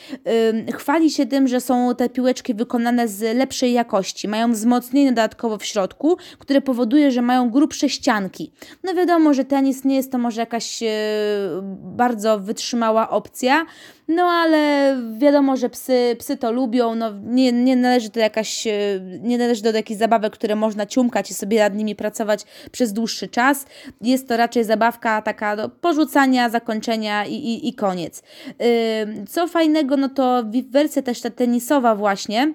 y, 0.69 0.71
chwali 0.71 1.11
się 1.11 1.25
tym, 1.25 1.47
że 1.47 1.61
są 1.61 1.95
te 1.95 2.09
piłeczki 2.09 2.53
wykonane 2.53 3.07
z 3.07 3.37
lepszej 3.37 3.73
jakości. 3.73 4.27
Mają 4.27 4.51
wzmocnienie 4.51 5.09
dodatkowo 5.09 5.57
w 5.57 5.65
środku, 5.65 6.17
które 6.39 6.61
powoduje, 6.61 7.11
że 7.11 7.21
mają 7.21 7.49
grubsze 7.49 7.89
ścianki. 7.89 8.51
No 8.83 8.93
wiadomo, 8.93 9.33
że 9.33 9.45
tenis 9.45 9.85
nie 9.85 9.95
jest 9.95 10.11
to 10.11 10.17
może 10.17 10.41
jakaś 10.41 10.83
y, 10.83 10.87
bardzo 11.81 12.39
wytrwała 12.39 12.58
wytrzymała 12.59 13.09
opcja. 13.09 13.65
No 14.07 14.23
ale 14.23 14.95
wiadomo, 15.17 15.57
że 15.57 15.69
psy, 15.69 16.15
psy 16.19 16.37
to 16.37 16.51
lubią, 16.51 16.95
no 16.95 17.11
nie, 17.23 17.51
nie 17.51 17.75
należy 17.75 18.09
to 18.09 18.19
jakaś, 18.19 18.67
e, 18.67 18.71
nie 19.21 19.37
należy 19.37 19.63
do 19.63 19.71
jakichś 19.71 19.99
zabawek, 19.99 20.33
które 20.33 20.55
można 20.55 20.85
ciumkać 20.85 21.31
i 21.31 21.33
sobie 21.33 21.59
nad 21.59 21.75
nimi 21.75 21.95
pracować 21.95 22.43
przez 22.71 22.93
dłuższy 22.93 23.27
czas. 23.27 23.65
Jest 24.01 24.27
to 24.27 24.37
raczej 24.37 24.63
zabawka 24.63 25.21
taka 25.21 25.55
do 25.55 25.69
porzucania, 25.69 26.49
zakończenia 26.49 27.25
i, 27.25 27.33
i, 27.33 27.67
i 27.67 27.73
koniec. 27.73 28.23
Co 29.29 29.47
fajnego, 29.47 29.97
no 29.97 30.09
to 30.09 30.43
wersja 30.69 31.01
też 31.01 31.21
ta 31.21 31.29
tenisowa 31.29 31.95
właśnie, 31.95 32.53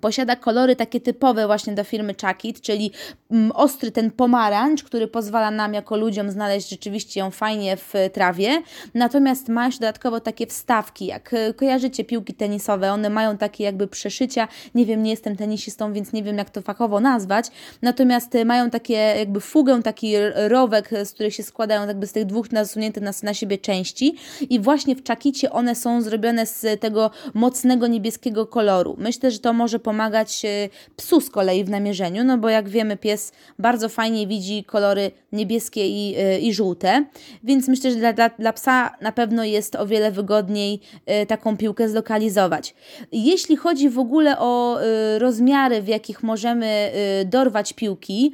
Posiada 0.00 0.36
kolory 0.36 0.76
takie 0.76 1.00
typowe 1.00 1.46
właśnie 1.46 1.74
do 1.74 1.84
firmy 1.84 2.14
Chuckit, 2.22 2.60
czyli 2.60 2.90
mm, 3.30 3.52
ostry 3.52 3.90
ten 3.90 4.10
pomarańcz, 4.10 4.84
który 4.84 5.08
pozwala 5.08 5.50
nam 5.50 5.74
jako 5.74 5.96
ludziom 5.96 6.30
znaleźć 6.30 6.68
rzeczywiście 6.68 7.20
ją 7.20 7.30
fajnie 7.30 7.76
w 7.76 7.92
trawie. 8.12 8.62
Natomiast 8.94 9.48
ma 9.48 9.66
jeszcze 9.66 9.80
dodatkowo 9.80 10.20
takie 10.20 10.46
wstawki, 10.46 11.06
jak 11.06 11.34
e, 11.34 11.54
kojarzycie 11.54 12.04
piłki 12.04 12.34
tenisowe, 12.34 12.92
one 12.92 13.10
mają 13.10 13.36
takie 13.36 13.64
jakby 13.64 13.88
przeszycia. 13.88 14.48
Nie 14.74 14.86
wiem, 14.86 15.02
nie 15.02 15.10
jestem 15.10 15.36
tenisistą, 15.36 15.92
więc 15.92 16.12
nie 16.12 16.22
wiem 16.22 16.38
jak 16.38 16.50
to 16.50 16.62
fachowo 16.62 17.00
nazwać. 17.00 17.46
Natomiast 17.82 18.34
e, 18.34 18.44
mają 18.44 18.70
takie 18.70 18.94
jakby 18.94 19.40
fugę, 19.40 19.82
taki 19.82 20.14
rowek, 20.34 20.92
e, 20.92 21.06
z 21.06 21.12
których 21.12 21.34
się 21.34 21.42
składają 21.42 21.86
jakby 21.86 22.06
z 22.06 22.12
tych 22.12 22.26
dwóch 22.26 22.52
nasuniętych 22.52 23.02
na, 23.02 23.10
na 23.22 23.34
siebie 23.34 23.58
części. 23.58 24.16
I 24.50 24.60
właśnie 24.60 24.96
w 24.96 25.08
Chuckicie 25.08 25.52
one 25.52 25.74
są 25.74 26.02
zrobione 26.02 26.46
z 26.46 26.80
tego 26.80 27.10
mocnego 27.34 27.86
niebieskiego 27.86 28.46
koloru. 28.46 28.96
Myślę, 28.98 29.30
że 29.30 29.38
to 29.38 29.52
może 29.52 29.78
pomagać 29.82 30.44
e, 30.44 30.68
psu 30.96 31.20
z 31.20 31.30
kolei 31.30 31.64
w 31.64 31.70
namierzeniu, 31.70 32.24
no 32.24 32.38
bo 32.38 32.48
jak 32.48 32.68
wiemy, 32.68 32.96
pies 32.96 33.32
bardzo 33.58 33.88
fajnie 33.88 34.26
widzi 34.26 34.64
kolory 34.64 35.10
niebieskie 35.32 35.88
i, 35.88 36.14
e, 36.18 36.38
i 36.38 36.54
żółte, 36.54 37.04
więc 37.44 37.68
myślę, 37.68 37.90
że 37.90 37.96
dla, 37.96 38.12
dla, 38.12 38.28
dla 38.28 38.52
psa 38.52 38.96
na 39.00 39.12
pewno 39.12 39.44
jest 39.44 39.76
o 39.76 39.86
wiele 39.86 40.12
wygodniej 40.12 40.80
e, 41.06 41.26
taką 41.26 41.56
piłkę 41.56 41.88
zlokalizować. 41.88 42.74
Jeśli 43.12 43.56
chodzi 43.56 43.88
w 43.88 43.98
ogóle 43.98 44.38
o 44.38 44.78
rozmiary, 45.18 45.82
w 45.82 45.88
jakich 45.88 46.22
możemy 46.22 46.92
dorwać 47.26 47.72
piłki, 47.72 48.32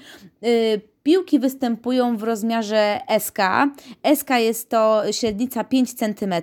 Piłki 1.09 1.39
występują 1.39 2.17
w 2.17 2.23
rozmiarze 2.23 3.01
SK. 3.19 3.39
SK 4.15 4.31
jest 4.31 4.71
to 4.71 5.03
średnica 5.13 5.65
5 5.65 5.95
cm. 5.95 6.35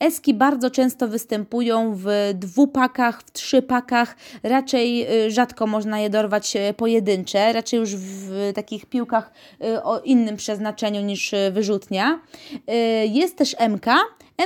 Eski 0.00 0.34
bardzo 0.34 0.70
często 0.70 1.08
występują 1.08 1.92
w 1.96 2.30
dwupakach, 2.34 3.22
w 3.22 3.30
trzypakach. 3.30 4.16
Raczej 4.42 5.06
y, 5.26 5.30
rzadko 5.30 5.66
można 5.66 6.00
je 6.00 6.10
dorwać 6.10 6.56
y, 6.56 6.74
pojedyncze, 6.74 7.52
raczej 7.52 7.80
już 7.80 7.96
w 7.96 8.52
takich 8.54 8.86
piłkach 8.86 9.32
y, 9.64 9.82
o 9.82 10.00
innym 10.00 10.36
przeznaczeniu 10.36 11.00
niż 11.00 11.34
wyrzutnia. 11.52 12.20
Jest 13.08 13.36
też 13.36 13.56
MK. 13.68 13.86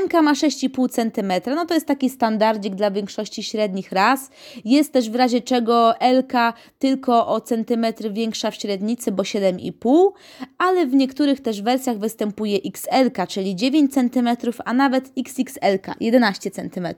MK 0.03 0.23
ma 0.23 0.33
6,5 0.33 0.89
cm, 0.89 1.55
no 1.55 1.67
to 1.67 1.75
jest 1.75 1.87
taki 1.87 2.11
standardzik 2.11 2.75
dla 2.75 2.91
większości 2.91 3.43
średnich 3.43 3.93
ras. 3.93 4.31
Jest 4.65 4.93
też 4.93 5.11
w 5.11 5.15
razie 5.15 5.41
czego 5.41 5.95
LK 6.01 6.33
tylko 6.79 7.27
o 7.27 7.41
centymetr 7.41 8.13
większa 8.13 8.51
w 8.51 8.55
średnicy, 8.55 9.13
bo 9.13 9.23
7,5, 9.23 10.11
ale 10.59 10.87
w 10.87 10.95
niektórych 10.95 11.41
też 11.41 11.63
wersjach 11.63 11.99
występuje 11.99 12.59
XL, 12.65 13.27
czyli 13.29 13.57
9 13.57 13.95
cm, 13.95 14.29
a 14.65 14.73
nawet 14.73 15.13
XXL, 15.19 15.93
11 16.01 16.51
cm. 16.51 16.89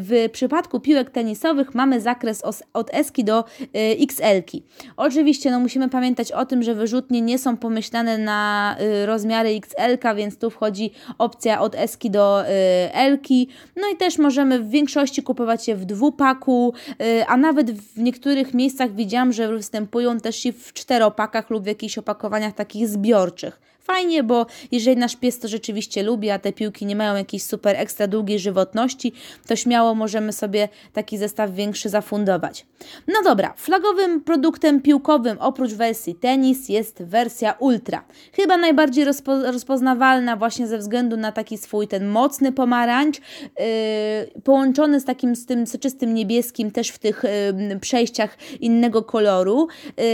W 0.00 0.28
przypadku 0.32 0.80
piłek 0.80 1.10
tenisowych 1.10 1.74
mamy 1.74 2.00
zakres 2.00 2.42
od 2.72 2.90
S 2.92 3.12
do 3.24 3.44
y, 3.60 3.66
XL. 4.00 4.22
-ki. 4.22 4.62
Oczywiście 4.96 5.50
no, 5.50 5.60
musimy 5.60 5.88
pamiętać 5.88 6.32
o 6.32 6.46
tym, 6.46 6.62
że 6.62 6.74
wyrzutnie 6.74 7.20
nie 7.20 7.38
są 7.38 7.56
pomyślane 7.56 8.18
na 8.18 8.76
y, 9.02 9.06
rozmiary 9.06 9.48
XL, 9.48 10.16
więc 10.16 10.38
tu 10.38 10.50
wchodzi 10.50 10.90
opcja 11.18 11.60
od 11.60 11.74
S 11.80 11.98
do 12.10 12.42
y, 12.42 12.46
Elki. 12.92 13.48
No 13.76 13.82
i 13.94 13.96
też 13.96 14.18
możemy 14.18 14.58
w 14.58 14.70
większości 14.70 15.22
kupować 15.22 15.68
je 15.68 15.76
w 15.76 15.84
dwupaku, 15.84 16.74
y, 17.02 17.26
a 17.26 17.36
nawet 17.36 17.70
w 17.70 17.98
niektórych 17.98 18.54
miejscach 18.54 18.94
widziałam, 18.94 19.32
że 19.32 19.48
występują 19.48 20.20
też 20.20 20.46
i 20.46 20.52
w 20.52 20.72
czteropakach 20.72 21.50
lub 21.50 21.64
w 21.64 21.66
jakichś 21.66 21.98
opakowaniach 21.98 22.54
takich 22.54 22.88
zbiorczych. 22.88 23.69
Fajnie, 23.80 24.22
bo 24.22 24.46
jeżeli 24.72 24.96
nasz 24.96 25.16
pies 25.16 25.38
to 25.38 25.48
rzeczywiście 25.48 26.02
lubi, 26.02 26.30
a 26.30 26.38
te 26.38 26.52
piłki 26.52 26.86
nie 26.86 26.96
mają 26.96 27.16
jakiejś 27.16 27.42
super 27.42 27.76
ekstra 27.76 28.06
długiej 28.06 28.38
żywotności, 28.38 29.12
to 29.46 29.56
śmiało 29.56 29.94
możemy 29.94 30.32
sobie 30.32 30.68
taki 30.92 31.18
zestaw 31.18 31.54
większy 31.54 31.88
zafundować. 31.88 32.66
No 33.08 33.14
dobra, 33.24 33.54
flagowym 33.56 34.20
produktem 34.20 34.82
piłkowym 34.82 35.36
oprócz 35.40 35.72
wersji 35.72 36.14
tenis 36.14 36.68
jest 36.68 37.02
wersja 37.02 37.54
ultra. 37.58 38.04
Chyba 38.32 38.56
najbardziej 38.56 39.04
rozpo 39.04 39.52
rozpoznawalna 39.52 40.36
właśnie 40.36 40.66
ze 40.66 40.78
względu 40.78 41.16
na 41.16 41.32
taki 41.32 41.58
swój 41.58 41.88
ten 41.88 42.08
mocny 42.08 42.52
pomarańcz, 42.52 43.18
yy, 43.18 44.42
połączony 44.44 45.00
z 45.00 45.04
takim 45.04 45.36
z 45.36 45.46
tym 45.46 45.66
soczystym 45.66 46.14
niebieskim 46.14 46.70
też 46.70 46.88
w 46.88 46.98
tych 46.98 47.22
yy, 47.70 47.80
przejściach 47.80 48.38
innego 48.60 49.02
koloru. 49.02 49.68
Yy, 49.84 50.04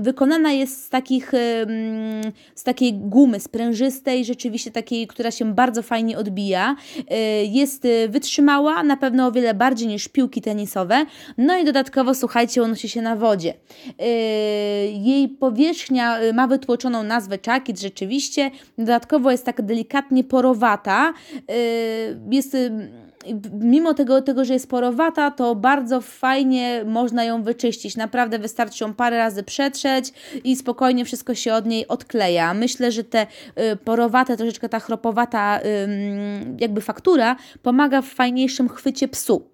wykonana 0.00 0.52
jest 0.52 0.84
z 0.84 0.88
takich, 0.88 1.32
z 2.54 2.62
takiej 2.62 3.03
gumy 3.04 3.40
sprężystej, 3.40 4.24
rzeczywiście 4.24 4.70
takiej, 4.70 5.06
która 5.06 5.30
się 5.30 5.54
bardzo 5.54 5.82
fajnie 5.82 6.18
odbija. 6.18 6.76
Y, 6.98 7.04
jest 7.46 7.84
y, 7.84 8.08
wytrzymała, 8.08 8.82
na 8.82 8.96
pewno 8.96 9.26
o 9.26 9.32
wiele 9.32 9.54
bardziej 9.54 9.88
niż 9.88 10.08
piłki 10.08 10.40
tenisowe. 10.40 11.06
No 11.38 11.58
i 11.58 11.64
dodatkowo, 11.64 12.14
słuchajcie, 12.14 12.62
unosi 12.62 12.88
się 12.88 13.02
na 13.02 13.16
wodzie. 13.16 13.54
Y, 13.54 14.04
jej 14.92 15.28
powierzchnia 15.28 16.18
ma 16.34 16.46
wytłoczoną 16.46 17.02
nazwę 17.02 17.38
czakit, 17.38 17.80
rzeczywiście. 17.80 18.50
Dodatkowo 18.78 19.30
jest 19.30 19.44
tak 19.44 19.62
delikatnie 19.62 20.24
porowata. 20.24 21.12
Jest 22.30 22.56
mimo 23.60 23.94
tego, 23.94 24.22
tego, 24.22 24.44
że 24.44 24.52
jest 24.52 24.70
porowata, 24.70 25.30
to 25.30 25.54
bardzo 25.54 26.00
fajnie 26.00 26.82
można 26.86 27.24
ją 27.24 27.42
wyczyścić. 27.42 27.96
Naprawdę 27.96 28.38
wystarczy 28.38 28.84
ją 28.84 28.94
parę 28.94 29.18
razy 29.18 29.42
przetrzeć 29.42 30.12
i 30.44 30.56
spokojnie 30.56 31.04
wszystko 31.04 31.34
się 31.34 31.54
od 31.54 31.66
niej 31.66 31.88
odkleja. 31.88 32.54
Myślę, 32.54 32.92
że 32.92 33.04
te 33.04 33.26
y, 33.72 33.76
porowate, 33.76 34.36
troszeczkę 34.36 34.68
ta 34.68 34.80
chropowata 34.80 35.60
jakby 36.58 36.80
faktura 36.80 37.36
pomaga 37.62 38.02
w 38.02 38.06
fajniejszym 38.06 38.68
chwycie 38.68 39.08
psu. 39.08 39.53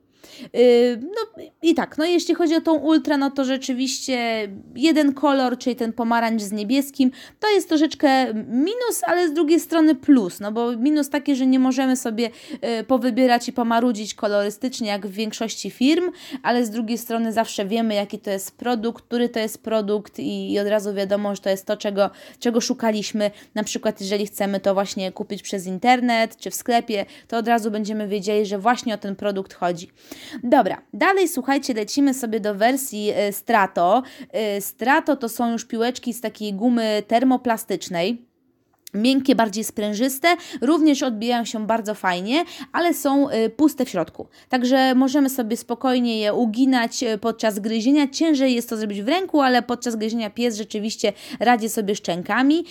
Yy, 0.53 0.61
no 1.03 1.45
i 1.63 1.75
tak, 1.75 1.99
no 1.99 2.05
jeśli 2.05 2.35
chodzi 2.35 2.55
o 2.55 2.61
tą 2.61 2.75
ultra, 2.75 3.17
no 3.17 3.31
to 3.31 3.45
rzeczywiście 3.45 4.49
jeden 4.77 5.15
kolor, 5.15 5.59
czyli 5.59 5.77
ten 5.77 5.93
pomarańcz 5.93 6.43
z 6.43 6.53
niebieskim, 6.53 7.11
to 7.41 7.49
jest 7.51 7.69
troszeczkę 7.69 8.35
minus, 8.35 9.03
ale 9.07 9.29
z 9.29 9.33
drugiej 9.33 9.61
strony 9.61 9.95
plus, 9.95 10.41
no 10.41 10.53
bo 10.53 10.77
minus 10.77 11.11
taki, 11.11 11.37
że 11.37 11.47
nie 11.47 11.59
możemy 11.59 11.97
sobie 11.97 12.31
yy, 12.63 12.85
powybierać 12.85 13.49
i 13.49 13.53
pomarudzić 13.53 14.15
kolorystycznie 14.15 14.89
jak 14.89 15.07
w 15.07 15.11
większości 15.11 15.71
firm, 15.71 16.11
ale 16.43 16.67
z 16.67 16.71
drugiej 16.71 16.99
strony 16.99 17.33
zawsze 17.33 17.67
wiemy 17.67 17.95
jaki 17.95 18.19
to 18.19 18.31
jest 18.31 18.57
produkt, 18.57 19.05
który 19.05 19.29
to 19.29 19.39
jest 19.39 19.63
produkt 19.63 20.19
i, 20.19 20.53
i 20.53 20.59
od 20.59 20.67
razu 20.67 20.95
wiadomo, 20.95 21.35
że 21.35 21.41
to 21.41 21.51
jest 21.51 21.67
to, 21.67 21.77
czego, 21.77 22.11
czego 22.39 22.61
szukaliśmy, 22.61 23.31
na 23.55 23.65
przykład 23.65 24.01
jeżeli 24.01 24.27
chcemy 24.27 24.61
to 24.61 24.75
właśnie 24.75 25.13
kupić 25.13 25.43
przez 25.43 25.67
internet 25.67 26.37
czy 26.37 26.51
w 26.51 26.55
sklepie, 26.55 27.07
to 27.29 27.39
od 27.39 27.49
razu 27.49 27.71
będziemy 27.71 28.09
wiedzieli, 28.09 28.47
że 28.47 28.59
właśnie 28.59 28.95
o 28.95 28.99
ten 28.99 29.17
produkt 29.17 29.55
chodzi. 29.55 29.89
Dobra, 30.43 30.83
dalej 30.95 31.29
słuchajcie, 31.29 31.75
lecimy 31.75 32.15
sobie 32.15 32.41
do 32.41 32.55
wersji 32.55 33.11
e, 33.15 33.33
Strato. 33.33 34.03
E, 34.33 34.61
Strato 34.61 35.17
to 35.17 35.29
są 35.29 35.53
już 35.53 35.65
piłeczki 35.65 36.15
z 36.15 36.21
takiej 36.21 36.55
gumy 36.55 37.03
termoplastycznej. 37.09 38.31
Miękkie, 38.95 39.35
bardziej 39.35 39.65
sprężyste, 39.65 40.29
również 40.61 41.03
odbijają 41.03 41.45
się 41.45 41.67
bardzo 41.67 41.95
fajnie, 41.95 42.45
ale 42.73 42.95
są 42.95 43.31
y, 43.31 43.51
puste 43.51 43.85
w 43.85 43.89
środku. 43.89 44.29
Także 44.49 44.95
możemy 44.95 45.31
sobie 45.31 45.57
spokojnie 45.57 46.21
je 46.21 46.35
uginać 46.35 47.05
podczas 47.21 47.59
gryzienia. 47.59 48.09
Ciężej 48.09 48.55
jest 48.55 48.69
to 48.69 48.77
zrobić 48.77 49.03
w 49.03 49.09
ręku, 49.09 49.41
ale 49.41 49.63
podczas 49.63 49.97
gryzienia 49.97 50.31
pies 50.31 50.57
rzeczywiście 50.57 51.13
radzi 51.41 51.69
sobie 51.69 51.95
szczękami. 51.95 52.65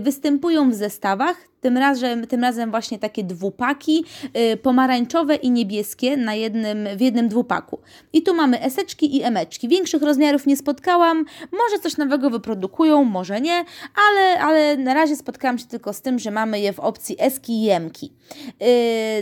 Występują 0.00 0.70
w 0.70 0.74
zestawach, 0.74 1.36
tym 1.64 1.78
razem, 1.78 2.26
tym 2.26 2.42
razem 2.42 2.70
właśnie 2.70 2.98
takie 2.98 3.24
dwupaki, 3.24 4.04
yy, 4.34 4.56
pomarańczowe 4.56 5.34
i 5.34 5.50
niebieskie 5.50 6.16
na 6.16 6.34
jednym, 6.34 6.88
w 6.96 7.00
jednym 7.00 7.28
dwupaku. 7.28 7.78
I 8.12 8.22
tu 8.22 8.34
mamy 8.34 8.60
eseczki 8.60 9.16
i 9.16 9.22
emeczki. 9.22 9.68
Większych 9.68 10.02
rozmiarów 10.02 10.46
nie 10.46 10.56
spotkałam, 10.56 11.24
może 11.52 11.82
coś 11.82 11.96
nowego 11.96 12.30
wyprodukują, 12.30 13.04
może 13.04 13.40
nie, 13.40 13.64
ale, 14.08 14.40
ale 14.40 14.76
na 14.76 14.94
razie 14.94 15.16
spotkałam 15.16 15.58
się 15.58 15.66
tylko 15.66 15.92
z 15.92 16.00
tym, 16.00 16.18
że 16.18 16.30
mamy 16.30 16.60
je 16.60 16.72
w 16.72 16.80
opcji 16.80 17.16
eski 17.18 17.52
i 17.52 17.62
jemki. 17.62 18.12
Yy, 18.60 18.66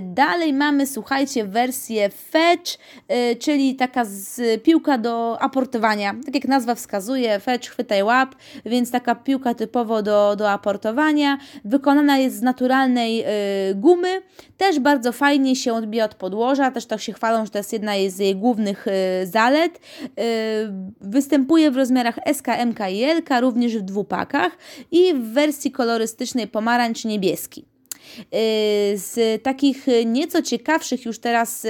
dalej 0.01 0.53
mamy, 0.53 0.87
słuchajcie, 0.87 1.45
wersję 1.45 2.09
fetch, 2.31 2.79
yy, 3.09 3.37
czyli 3.37 3.77
taka 3.77 4.05
z, 4.05 4.63
piłka 4.63 4.99
do 4.99 5.43
aportowania. 5.43 6.15
Tak 6.25 6.35
jak 6.35 6.45
nazwa 6.45 6.75
wskazuje, 6.75 7.41
fetch, 7.41 7.69
chwytaj 7.69 8.03
łap, 8.03 8.35
więc 8.65 8.91
taka 8.91 9.15
piłka 9.15 9.55
typowo 9.55 10.03
do, 10.03 10.37
do 10.37 10.51
aportowania. 10.51 11.39
Wykonana 11.65 12.19
jest 12.19 12.32
z 12.33 12.43
naturalnej 12.43 13.25
y, 13.71 13.75
gumy. 13.75 14.23
Też 14.57 14.81
bardzo 14.81 15.13
fajnie 15.13 15.57
się 15.57 15.73
odbija 15.73 16.05
od 16.05 16.15
podłoża. 16.15 16.71
Też 16.71 16.87
tak 16.87 17.01
się 17.01 17.13
chwalą, 17.13 17.45
że 17.45 17.51
to 17.51 17.59
jest 17.59 17.73
jedna 17.73 17.93
z 18.09 18.19
jej 18.19 18.37
głównych 18.37 18.87
y, 18.87 19.27
zalet. 19.27 19.77
Y, 19.77 20.13
występuje 21.01 21.71
w 21.71 21.77
rozmiarach 21.77 22.19
SK, 22.33 22.49
MK 22.67 22.79
i 22.91 23.05
LK, 23.05 23.41
również 23.41 23.77
w 23.77 23.83
dwupakach 23.83 24.53
i 24.91 25.15
w 25.15 25.33
wersji 25.33 25.73
kolorystycznej 25.73 26.49
pomarańcz 26.49 27.05
niebieski. 27.05 27.72
Z 28.95 29.43
takich 29.43 29.87
nieco 30.07 30.43
ciekawszych 30.43 31.05
już 31.05 31.19
teraz 31.19 31.67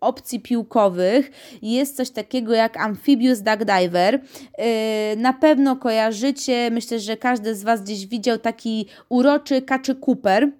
opcji 0.00 0.40
piłkowych 0.40 1.30
jest 1.62 1.96
coś 1.96 2.10
takiego 2.10 2.54
jak 2.54 2.76
Amphibious 2.76 3.40
Duck 3.40 3.64
Diver. 3.64 4.20
Na 5.16 5.32
pewno 5.32 5.76
kojarzycie, 5.76 6.70
myślę, 6.70 7.00
że 7.00 7.16
każdy 7.16 7.54
z 7.54 7.62
Was 7.62 7.82
gdzieś 7.82 8.06
widział 8.06 8.38
taki 8.38 8.86
uroczy 9.08 9.62
kaczy 9.62 9.94
Cooper. 9.94 10.52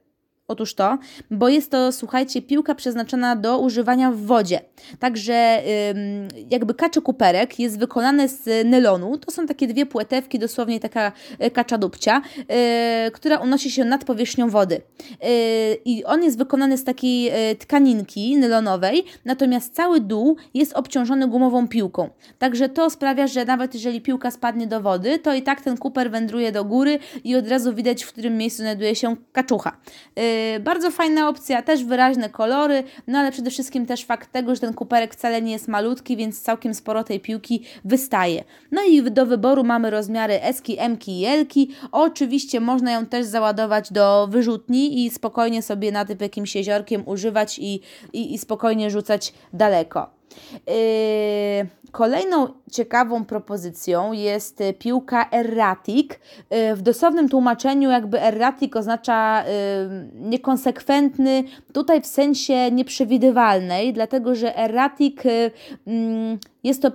Otóż 0.49 0.75
to, 0.75 0.99
bo 1.31 1.49
jest 1.49 1.71
to, 1.71 1.93
słuchajcie, 1.93 2.43
piłka 2.43 2.75
przeznaczona 2.75 3.37
do 3.37 3.59
używania 3.59 4.11
w 4.11 4.17
wodzie. 4.17 4.61
Także 4.99 5.63
jakby 6.51 6.75
kaczy 6.75 7.03
kuperek 7.03 7.59
jest 7.59 7.79
wykonany 7.79 8.29
z 8.29 8.67
nylonu. 8.67 9.19
To 9.19 9.31
są 9.31 9.47
takie 9.47 9.67
dwie 9.67 9.87
płetewki, 9.87 10.39
dosłownie 10.39 10.81
taka 10.81 11.13
e, 11.39 11.51
kacza 11.51 11.79
dupcia, 11.79 12.23
e, 12.49 13.11
która 13.15 13.39
unosi 13.39 13.71
się 13.71 13.85
nad 13.85 14.05
powierzchnią 14.05 14.51
wody. 14.51 14.75
E, 14.77 15.29
I 15.75 16.05
on 16.05 16.23
jest 16.23 16.39
wykonany 16.39 16.79
z 16.79 16.85
takiej 16.85 17.33
tkaninki 17.59 18.37
nylonowej, 18.37 19.05
natomiast 19.25 19.75
cały 19.75 20.01
dół 20.01 20.37
jest 20.55 20.73
obciążony 20.73 21.29
gumową 21.29 21.69
piłką. 21.69 22.11
Także 22.39 22.69
to 22.69 22.91
sprawia, 22.91 23.27
że 23.27 23.45
nawet 23.45 23.75
jeżeli 23.75 24.01
piłka 24.01 24.31
spadnie 24.31 24.67
do 24.67 24.81
wody, 24.81 25.19
to 25.19 25.35
i 25.35 25.43
tak 25.43 25.61
ten 25.61 25.77
kuper 25.77 26.11
wędruje 26.11 26.53
do 26.53 26.65
góry 26.65 26.99
i 27.25 27.37
od 27.37 27.49
razu 27.49 27.75
widać, 27.75 28.05
w 28.05 28.13
którym 28.13 28.37
miejscu 28.37 28.63
znajduje 28.63 28.95
się 28.95 29.17
kaczucha. 29.33 29.77
Bardzo 30.61 30.91
fajna 30.91 31.29
opcja, 31.29 31.63
też 31.63 31.85
wyraźne 31.85 32.31
kolory, 32.31 32.85
no 33.07 33.19
ale 33.19 33.33
przede 33.33 33.51
wszystkim 33.51 33.87
też 33.87 34.05
fakt 34.05 34.33
tego, 34.33 34.55
że 34.55 34.61
ten 34.61 34.75
kuperek 34.75 35.15
wcale 35.15 35.43
nie 35.43 35.53
jest 35.53 35.69
malutki, 35.69 36.17
więc 36.17 36.43
całkiem 36.43 36.75
sporo 36.75 37.05
tej 37.05 37.21
piłki 37.21 37.63
wystaje. 37.85 38.45
No 38.73 38.83
i 38.83 39.03
do 39.03 39.27
wyboru 39.27 39.65
mamy 39.65 39.91
rozmiary 39.91 40.43
Eski, 40.43 40.79
Mki 40.89 41.21
i 41.21 41.25
Elki. 41.25 41.71
Oczywiście 41.93 42.61
można 42.61 42.93
ją 42.93 43.07
też 43.07 43.27
załadować 43.27 43.93
do 43.93 44.29
wyrzutni 44.31 45.05
i 45.05 45.11
spokojnie 45.11 45.63
sobie 45.63 45.93
na 45.93 46.05
typ 46.05 46.21
jakimś 46.21 46.55
jeziorkiem 46.55 47.03
używać 47.09 47.59
i, 47.59 47.81
i, 48.13 48.35
i 48.35 48.39
spokojnie 48.39 48.91
rzucać 48.91 49.35
daleko. 49.53 50.16
Yy, 50.67 51.93
kolejną 51.93 52.49
ciekawą 52.73 53.25
propozycją 53.25 54.13
jest 54.13 54.59
piłka 54.79 55.31
erratic. 55.31 56.11
Yy, 56.51 56.77
w 56.77 56.83
dosłownym 56.83 57.29
tłumaczeniu 57.29 57.91
jakby 57.91 58.23
erratic 58.23 58.77
oznacza 58.77 59.45
yy, 59.45 60.11
niekonsekwentny, 60.15 61.45
tutaj 61.73 62.03
w 62.03 62.07
sensie 62.07 62.71
nieprzewidywalnej, 62.71 63.93
dlatego 63.93 64.35
że 64.35 64.57
erratic 64.57 65.17
mm, 65.87 66.39
jest 66.65 66.83
to 66.83 66.91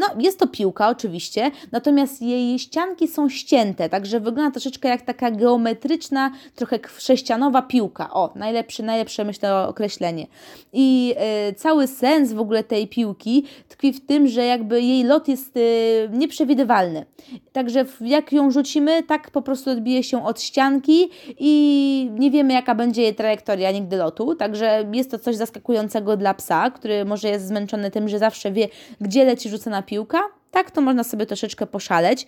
no, 0.00 0.06
jest 0.18 0.38
to 0.38 0.46
piłka 0.46 0.88
oczywiście, 0.88 1.50
natomiast 1.72 2.22
jej 2.22 2.58
ścianki 2.58 3.08
są 3.08 3.28
ścięte, 3.28 3.88
także 3.88 4.20
wygląda 4.20 4.50
troszeczkę 4.50 4.88
jak 4.88 5.02
taka 5.02 5.30
geometryczna, 5.30 6.30
trochę 6.54 6.78
sześcianowa 6.98 7.62
piłka. 7.62 8.10
O, 8.10 8.32
najlepsze, 8.34 8.82
najlepsze 8.82 9.24
myślę 9.24 9.68
określenie. 9.68 10.26
I 10.72 11.14
y, 11.50 11.54
cały 11.54 11.86
sens 11.86 12.32
w 12.32 12.40
ogóle 12.40 12.64
tej 12.64 12.88
piłki 12.88 13.44
tkwi 13.68 13.92
w 13.92 14.06
tym, 14.06 14.28
że 14.28 14.44
jakby 14.44 14.82
jej 14.82 15.04
lot 15.04 15.28
jest 15.28 15.56
y, 15.56 16.08
nieprzewidywalny. 16.12 17.06
Także 17.52 17.84
jak 18.00 18.32
ją 18.32 18.50
rzucimy, 18.50 19.02
tak 19.02 19.30
po 19.30 19.42
prostu 19.42 19.70
odbije 19.70 20.02
się 20.02 20.24
od 20.24 20.42
ścianki 20.42 21.10
i 21.38 22.10
nie 22.18 22.30
wiemy 22.30 22.52
jaka 22.52 22.74
będzie 22.74 23.02
jej 23.02 23.14
trajektoria 23.14 23.70
nigdy 23.72 23.96
lotu, 23.96 24.34
także 24.34 24.84
jest 24.92 25.10
to 25.10 25.18
coś 25.18 25.36
zaskakującego 25.36 26.16
dla 26.16 26.34
psa, 26.34 26.70
który 26.70 27.04
może 27.04 27.28
jest 27.28 27.46
zmęczony 27.46 27.90
tym, 27.90 28.08
że 28.08 28.18
zawsze 28.18 28.52
wie, 28.52 28.68
gdzie 29.00 29.24
leci 29.24 29.48
rzucona 29.48 29.82
piłka, 29.90 30.20
tak 30.50 30.70
to 30.70 30.80
można 30.80 31.04
sobie 31.04 31.26
troszeczkę 31.26 31.66
poszaleć. 31.66 32.26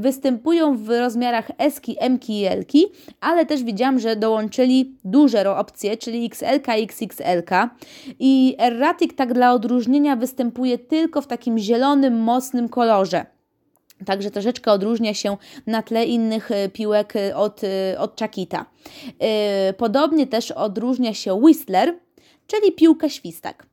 Występują 0.00 0.76
w 0.76 0.88
rozmiarach 0.88 1.50
Eski, 1.58 1.96
Mki 2.10 2.40
i 2.40 2.48
Lki, 2.48 2.86
ale 3.20 3.46
też 3.46 3.62
widziałam, 3.62 3.98
że 3.98 4.16
dołączyli 4.16 4.96
duże 5.04 5.56
opcje, 5.56 5.96
czyli 5.96 6.26
XL 6.26 6.72
i 6.80 6.82
XXL. 6.82 7.42
I 8.18 8.56
Erratic 8.58 9.14
tak 9.16 9.34
dla 9.34 9.52
odróżnienia 9.52 10.16
występuje 10.16 10.78
tylko 10.78 11.22
w 11.22 11.26
takim 11.26 11.58
zielonym, 11.58 12.20
mocnym 12.20 12.68
kolorze. 12.68 13.26
Także 14.04 14.30
troszeczkę 14.30 14.72
odróżnia 14.72 15.14
się 15.14 15.36
na 15.66 15.82
tle 15.82 16.04
innych 16.04 16.50
e, 16.50 16.68
piłek 16.68 17.16
e, 17.16 17.36
od, 17.36 17.60
e, 17.64 17.98
od 17.98 18.20
Chakita. 18.20 18.66
Podobnie 19.76 20.26
też 20.26 20.50
odróżnia 20.50 21.14
się 21.14 21.34
Whistler, 21.34 21.98
czyli 22.46 22.72
piłka 22.72 23.08
świstak. 23.08 23.66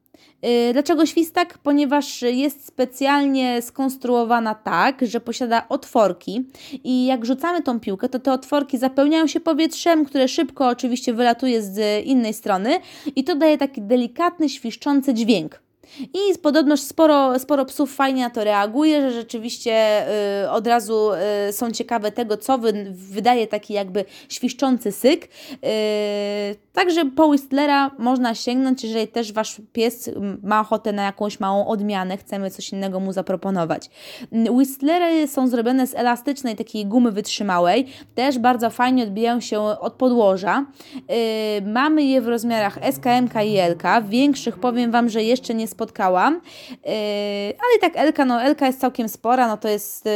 Y, 0.46 0.74
dlaczego 0.74 1.06
świstak? 1.06 1.58
Ponieważ 1.58 2.22
jest 2.22 2.66
specjalnie 2.66 3.62
skonstruowana 3.62 4.56
tak, 4.56 5.02
że 5.02 5.20
posiada 5.20 5.66
otworki 5.70 6.46
i 6.84 7.06
jak 7.06 7.26
rzucamy 7.26 7.62
tą 7.62 7.80
piłkę, 7.80 8.10
to 8.10 8.20
te 8.20 8.34
otworki 8.34 8.78
zapełniają 8.78 9.28
się 9.28 9.40
powietrzem, 9.40 10.06
które 10.06 10.28
szybko 10.28 10.68
oczywiście 10.68 11.14
wylatuje 11.14 11.62
z 11.62 12.06
innej 12.06 12.34
strony 12.34 12.80
i 13.16 13.24
to 13.24 13.36
daje 13.36 13.58
taki 13.58 13.82
delikatny, 13.82 14.50
świszczący 14.50 15.14
dźwięk. 15.14 15.63
I 16.14 16.40
podobno 16.42 16.78
sporo, 16.78 17.40
sporo 17.40 17.66
psów 17.66 17.96
fajnie 17.96 18.22
na 18.22 18.30
to 18.30 18.44
reaguje, 18.44 19.02
że 19.02 19.12
rzeczywiście 19.12 20.06
y, 20.44 20.50
od 20.50 20.68
razu 20.68 21.10
y, 21.50 21.54
są 21.54 21.72
ciekawe 21.72 22.12
tego, 22.12 22.38
co 22.38 22.58
wy, 22.58 22.86
wydaje 22.92 23.48
taki 23.48 23.74
jakby 23.74 24.06
świszczący 24.30 24.92
syk. 24.92 25.26
Y, 25.26 25.58
także 26.74 27.06
po 27.06 27.28
Whistlera 27.28 27.92
można 27.98 28.36
sięgnąć, 28.36 28.84
jeżeli 28.84 29.08
też 29.08 29.34
Wasz 29.34 29.62
pies 29.74 30.10
ma 30.44 30.62
ochotę 30.62 30.94
na 30.94 31.04
jakąś 31.04 31.40
małą 31.40 31.68
odmianę, 31.68 32.18
chcemy 32.18 32.52
coś 32.52 32.72
innego 32.72 33.00
mu 33.00 33.14
zaproponować. 33.14 33.90
Whistlery 34.32 35.28
są 35.28 35.48
zrobione 35.48 35.88
z 35.88 35.96
elastycznej 35.96 36.56
takiej 36.56 36.86
gumy 36.86 37.12
wytrzymałej, 37.12 37.88
też 38.16 38.40
bardzo 38.40 38.70
fajnie 38.70 39.04
odbijają 39.04 39.40
się 39.40 39.60
od 39.62 39.94
podłoża. 39.94 40.66
Y, 40.96 41.62
mamy 41.62 42.04
je 42.04 42.22
w 42.22 42.28
rozmiarach 42.28 42.80
SKM 42.92 43.30
i 43.46 43.58
LK, 43.58 43.84
większych 44.10 44.60
powiem 44.60 44.92
Wam, 44.92 45.10
że 45.10 45.24
jeszcze 45.24 45.54
nie 45.54 45.68
spotkałam. 45.74 46.34
Yy, 46.70 46.92
ale 47.46 47.80
tak 47.82 47.94
Elka, 47.96 48.26
no 48.26 48.42
Elka 48.42 48.68
jest 48.68 48.80
całkiem 48.80 49.10
spora, 49.10 49.48
no 49.48 49.58
to 49.58 49.68
jest 49.68 50.06
yy, 50.06 50.12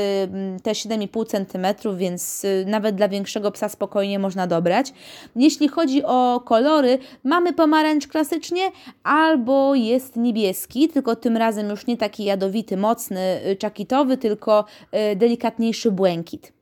te 0.63 0.71
7,5 0.71 1.25
cm, 1.25 1.97
więc 1.97 2.43
yy, 2.43 2.65
nawet 2.67 2.95
dla 2.95 3.07
większego 3.07 3.51
psa 3.51 3.69
spokojnie 3.69 4.19
można 4.19 4.47
dobrać. 4.47 4.93
Jeśli 5.35 5.67
chodzi 5.67 6.03
o 6.03 6.41
kolory, 6.45 6.99
mamy 7.23 7.53
pomarańcz 7.53 8.07
klasycznie 8.07 8.71
albo 9.03 9.75
jest 9.75 10.15
niebieski, 10.15 10.89
tylko 10.89 11.15
tym 11.15 11.37
razem 11.37 11.69
już 11.69 11.87
nie 11.87 11.97
taki 11.97 12.23
jadowity, 12.23 12.77
mocny, 12.77 13.39
czakitowy, 13.59 14.17
tylko 14.17 14.65
delikatniejszy 15.15 15.91
błękit. 15.91 16.56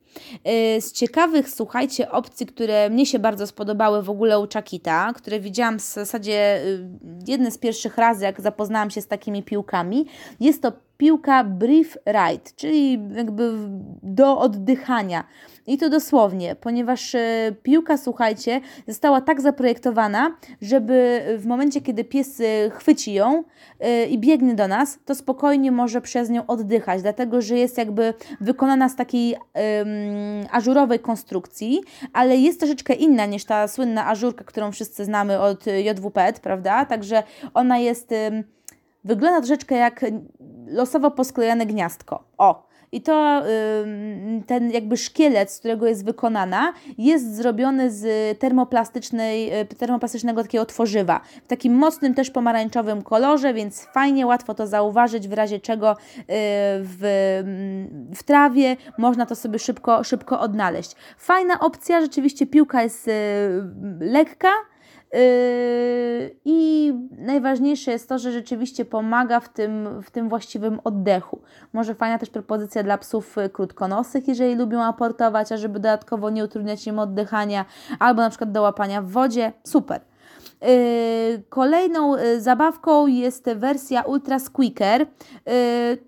Y, 0.78 0.82
z 0.82 0.92
ciekawych, 0.92 1.50
słuchajcie, 1.50 2.12
opcji, 2.12 2.46
które 2.46 2.90
mnie 2.90 3.06
się 3.06 3.20
bardzo 3.20 3.48
spodobały 3.48 4.04
w 4.04 4.10
ogóle 4.10 4.40
u 4.40 4.48
Chakita, 4.54 5.14
które 5.14 5.40
widziałam 5.40 5.80
w 5.80 5.82
zasadzie 5.82 6.62
y, 6.66 6.88
jedne 7.28 7.52
z 7.52 7.58
pierwszych 7.58 7.98
razy, 7.98 8.26
jak 8.26 8.42
zapoznałam 8.42 8.90
się 8.90 9.02
z 9.02 9.08
takimi 9.08 9.44
piłkami, 9.44 10.06
jest 10.40 10.62
to 10.62 10.72
piłka 10.98 11.44
brief 11.44 11.98
ride, 12.08 12.52
czyli 12.56 13.00
jakby 13.16 13.54
do 14.04 14.40
oddychania. 14.40 15.24
I 15.68 15.78
to 15.78 15.90
dosłownie, 15.90 16.56
ponieważ 16.56 17.16
e, 17.16 17.52
piłka, 17.64 17.98
słuchajcie, 17.98 18.62
została 18.88 19.22
tak 19.22 19.42
zaprojektowana, 19.42 20.38
żeby 20.62 21.24
w 21.38 21.46
momencie, 21.46 21.82
kiedy 21.82 22.04
pies 22.04 22.42
e, 22.42 22.70
chwyci 22.70 23.14
ją 23.14 23.44
e, 23.80 24.06
i 24.06 24.18
biegnie 24.18 24.56
do 24.56 24.68
nas, 24.68 25.00
to 25.06 25.16
spokojnie 25.16 25.72
może 25.72 26.02
przez 26.02 26.30
nią 26.30 26.46
oddychać, 26.48 27.02
dlatego 27.02 27.42
że 27.42 27.58
jest 27.58 27.78
jakby 27.78 28.14
wykonana 28.42 28.90
z 28.90 28.96
takiej 28.96 29.36
ażurowej 30.52 31.00
konstrukcji, 31.00 31.82
ale 32.14 32.38
jest 32.38 32.60
troszeczkę 32.60 32.94
inna 32.94 33.26
niż 33.26 33.46
ta 33.46 33.68
słynna 33.68 34.08
ażurka, 34.08 34.44
którą 34.44 34.72
wszyscy 34.72 35.06
znamy 35.06 35.40
od 35.40 35.66
JWP, 35.68 36.34
prawda? 36.42 36.86
Także 36.86 37.24
ona 37.54 37.78
jest. 37.78 38.10
Wygląda 39.04 39.40
troszeczkę 39.40 39.76
jak 39.76 40.06
losowo 40.68 41.12
posklejone 41.12 41.66
gniazdko. 41.66 42.24
O! 42.38 42.65
I 42.96 43.02
to 43.02 43.44
ten 44.48 44.72
jakby 44.72 44.98
szkielet, 44.98 45.52
z 45.52 45.60
którego 45.60 45.88
jest 45.88 46.06
wykonana, 46.06 46.74
jest 46.98 47.36
zrobiony 47.36 47.92
z 47.92 48.40
termoplastycznej, 48.40 49.62
y, 49.62 49.66
termoplastycznego 49.66 50.42
takiego 50.44 50.66
tworzywa. 50.66 51.22
W 51.44 51.48
takim 51.48 51.74
mocnym 51.74 52.14
też 52.14 52.32
pomarańczowym 52.32 53.02
kolorze, 53.02 53.54
więc 53.54 53.86
fajnie, 53.86 54.28
łatwo 54.28 54.54
to 54.54 54.68
zauważyć, 54.68 55.28
w 55.28 55.34
razie 55.34 55.60
czego 55.60 55.92
y, 55.92 55.96
w, 56.82 57.00
w 58.16 58.24
trawie 58.24 58.78
można 58.98 59.26
to 59.26 59.36
sobie 59.36 59.60
szybko, 59.60 60.04
szybko 60.04 60.40
odnaleźć. 60.40 60.92
Fajna 61.18 61.60
opcja, 61.60 62.02
rzeczywiście 62.02 62.48
piłka 62.48 62.84
jest 62.84 63.08
y, 63.08 63.12
lekka, 64.00 64.50
I 66.46 66.94
najważniejsze 67.18 67.92
jest 67.92 68.10
to, 68.10 68.20
że 68.20 68.32
rzeczywiście 68.32 68.86
pomaga 68.86 69.40
w 69.40 69.50
tym, 69.50 70.02
w 70.02 70.12
tym 70.12 70.30
właściwym 70.30 70.80
oddechu. 70.84 71.42
Może 71.74 71.96
fajna 71.96 72.18
też 72.20 72.30
propozycja 72.30 72.84
dla 72.84 72.98
psów 72.98 73.36
krótkonosych, 73.54 74.28
jeżeli 74.28 74.56
lubią 74.56 74.84
aportować, 74.84 75.52
a 75.52 75.58
żeby 75.58 75.74
dodatkowo 75.74 76.30
nie 76.30 76.44
utrudniać 76.44 76.88
im 76.88 77.00
oddychania, 77.00 77.66
albo 78.00 78.22
na 78.22 78.30
przykład 78.30 78.52
do 78.52 78.62
łapania 78.62 79.02
w 79.02 79.10
wodzie. 79.10 79.54
Super. 79.64 80.02
Yy, 80.62 80.68
kolejną 81.50 82.18
yy, 82.18 82.42
zabawką 82.42 83.08
jest 83.08 83.46
wersja 83.56 84.02
Ultra 84.02 84.40
Squeaker. 84.40 85.06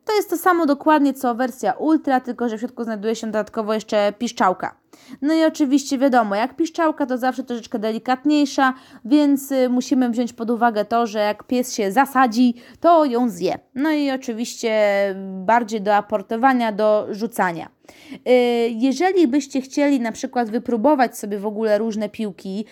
To 0.06 0.16
jest 0.16 0.30
to 0.30 0.38
samo 0.38 0.66
dokładnie 0.66 1.14
co 1.14 1.36
wersja 1.36 1.74
Ultra, 1.74 2.20
tylko 2.20 2.50
że 2.50 2.58
w 2.58 2.60
środku 2.60 2.84
znajduje 2.84 3.16
się 3.16 3.28
dodatkowo 3.28 3.74
jeszcze 3.74 4.14
piszczałka. 4.14 4.76
No 5.22 5.34
i 5.34 5.44
oczywiście 5.44 5.98
wiadomo, 5.98 6.36
jak 6.36 6.56
piszczałka 6.56 7.06
to 7.06 7.18
zawsze 7.18 7.44
troszeczkę 7.44 7.80
delikatniejsza, 7.80 8.74
więc 9.06 9.52
y, 9.52 9.70
musimy 9.70 10.10
wziąć 10.10 10.34
pod 10.34 10.50
uwagę 10.50 10.86
to, 10.86 11.08
że 11.08 11.20
jak 11.20 11.44
pies 11.44 11.76
się 11.76 11.92
zasadzi, 11.92 12.54
to 12.80 13.06
ją 13.06 13.30
zje. 13.30 13.60
No 13.76 13.92
i 13.92 14.12
oczywiście 14.12 14.72
bardziej 15.46 15.82
do 15.82 15.96
aportowania, 15.96 16.72
do 16.72 17.08
rzucania. 17.12 17.78
Y, 18.12 18.70
jeżeli 18.70 19.28
byście 19.28 19.62
chcieli 19.62 20.00
na 20.00 20.12
przykład 20.12 20.50
wypróbować 20.50 21.18
sobie 21.18 21.40
w 21.40 21.46
ogóle 21.46 21.78
różne 21.78 22.10
piłki 22.10 22.66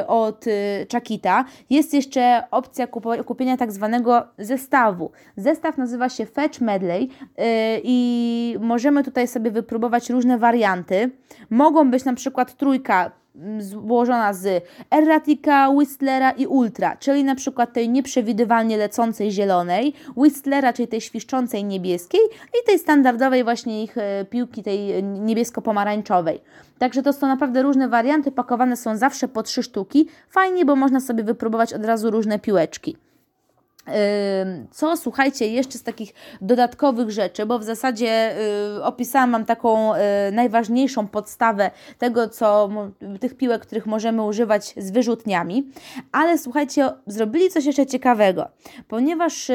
y, 0.00 0.06
od 0.06 0.44
Chakita, 0.92 1.44
jest 1.70 1.94
jeszcze 1.94 2.42
opcja 2.50 2.86
kupienia 3.26 3.56
tak 3.56 3.72
zwanego 3.72 4.26
zestawu. 4.38 5.10
Zestaw 5.36 5.78
nazywa 5.78 6.08
się 6.08 6.26
Fetch 6.26 6.60
Medley 6.60 7.08
i 7.84 8.56
możemy 8.60 9.04
tutaj 9.04 9.28
sobie 9.28 9.50
wypróbować 9.50 10.10
różne 10.10 10.38
warianty. 10.38 11.10
Mogą 11.58 11.90
być 11.90 12.04
na 12.04 12.14
przykład 12.14 12.56
trójka 12.56 13.10
mm, 13.36 13.62
złożona 13.62 14.32
z 14.32 14.64
Erratica, 14.90 15.70
Whistlera 15.70 16.30
i 16.30 16.46
Ultra, 16.46 16.96
czyli 16.96 17.24
na 17.24 17.34
przykład 17.34 17.72
tej 17.72 17.88
nieprzewidywalnie 17.88 18.76
lecącej 18.76 19.30
zielonej, 19.30 19.94
Whistlera, 20.16 20.72
czyli 20.72 20.88
tej 20.88 21.00
świszczącej 21.00 21.64
niebieskiej 21.64 22.20
i 22.50 22.66
tej 22.66 22.78
standardowej 22.78 23.44
właśnie 23.44 23.82
ich 23.82 23.98
e, 23.98 24.24
piłki, 24.24 24.62
tej 24.62 25.02
niebiesko-pomarańczowej. 25.02 26.40
Także 26.78 27.02
to 27.02 27.12
są 27.12 27.26
naprawdę 27.26 27.62
różne 27.62 27.88
warianty, 27.88 28.32
pakowane 28.32 28.76
są 28.76 28.96
zawsze 28.96 29.28
po 29.28 29.42
trzy 29.42 29.62
sztuki. 29.62 30.08
Fajnie, 30.30 30.64
bo 30.64 30.76
można 30.76 31.00
sobie 31.00 31.24
wypróbować 31.24 31.72
od 31.74 31.84
razu 31.84 32.10
różne 32.10 32.38
piłeczki. 32.38 32.96
Co 34.70 34.96
słuchajcie, 34.96 35.48
jeszcze 35.48 35.78
z 35.78 35.82
takich 35.82 36.14
dodatkowych 36.40 37.10
rzeczy, 37.10 37.46
bo 37.46 37.58
w 37.58 37.64
zasadzie 37.64 38.36
y, 38.76 38.84
opisałam 38.84 39.32
Wam 39.32 39.44
taką 39.44 39.94
y, 39.94 39.98
najważniejszą 40.32 41.08
podstawę 41.08 41.70
tego, 41.98 42.28
co 42.28 42.70
tych 43.20 43.36
piłek, 43.36 43.62
których 43.62 43.86
możemy 43.86 44.22
używać 44.22 44.74
z 44.76 44.90
wyrzutniami, 44.90 45.70
ale 46.12 46.38
słuchajcie, 46.38 46.90
zrobili 47.06 47.50
coś 47.50 47.64
jeszcze 47.64 47.86
ciekawego, 47.86 48.48
ponieważ 48.88 49.50
y, 49.50 49.54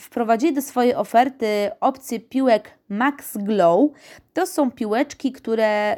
wprowadzili 0.00 0.54
do 0.54 0.62
swojej 0.62 0.94
oferty 0.94 1.70
opcję 1.80 2.20
piłek 2.20 2.70
Max 2.88 3.36
Glow. 3.36 3.90
To 4.34 4.46
są 4.46 4.70
piłeczki, 4.70 5.32
które 5.32 5.96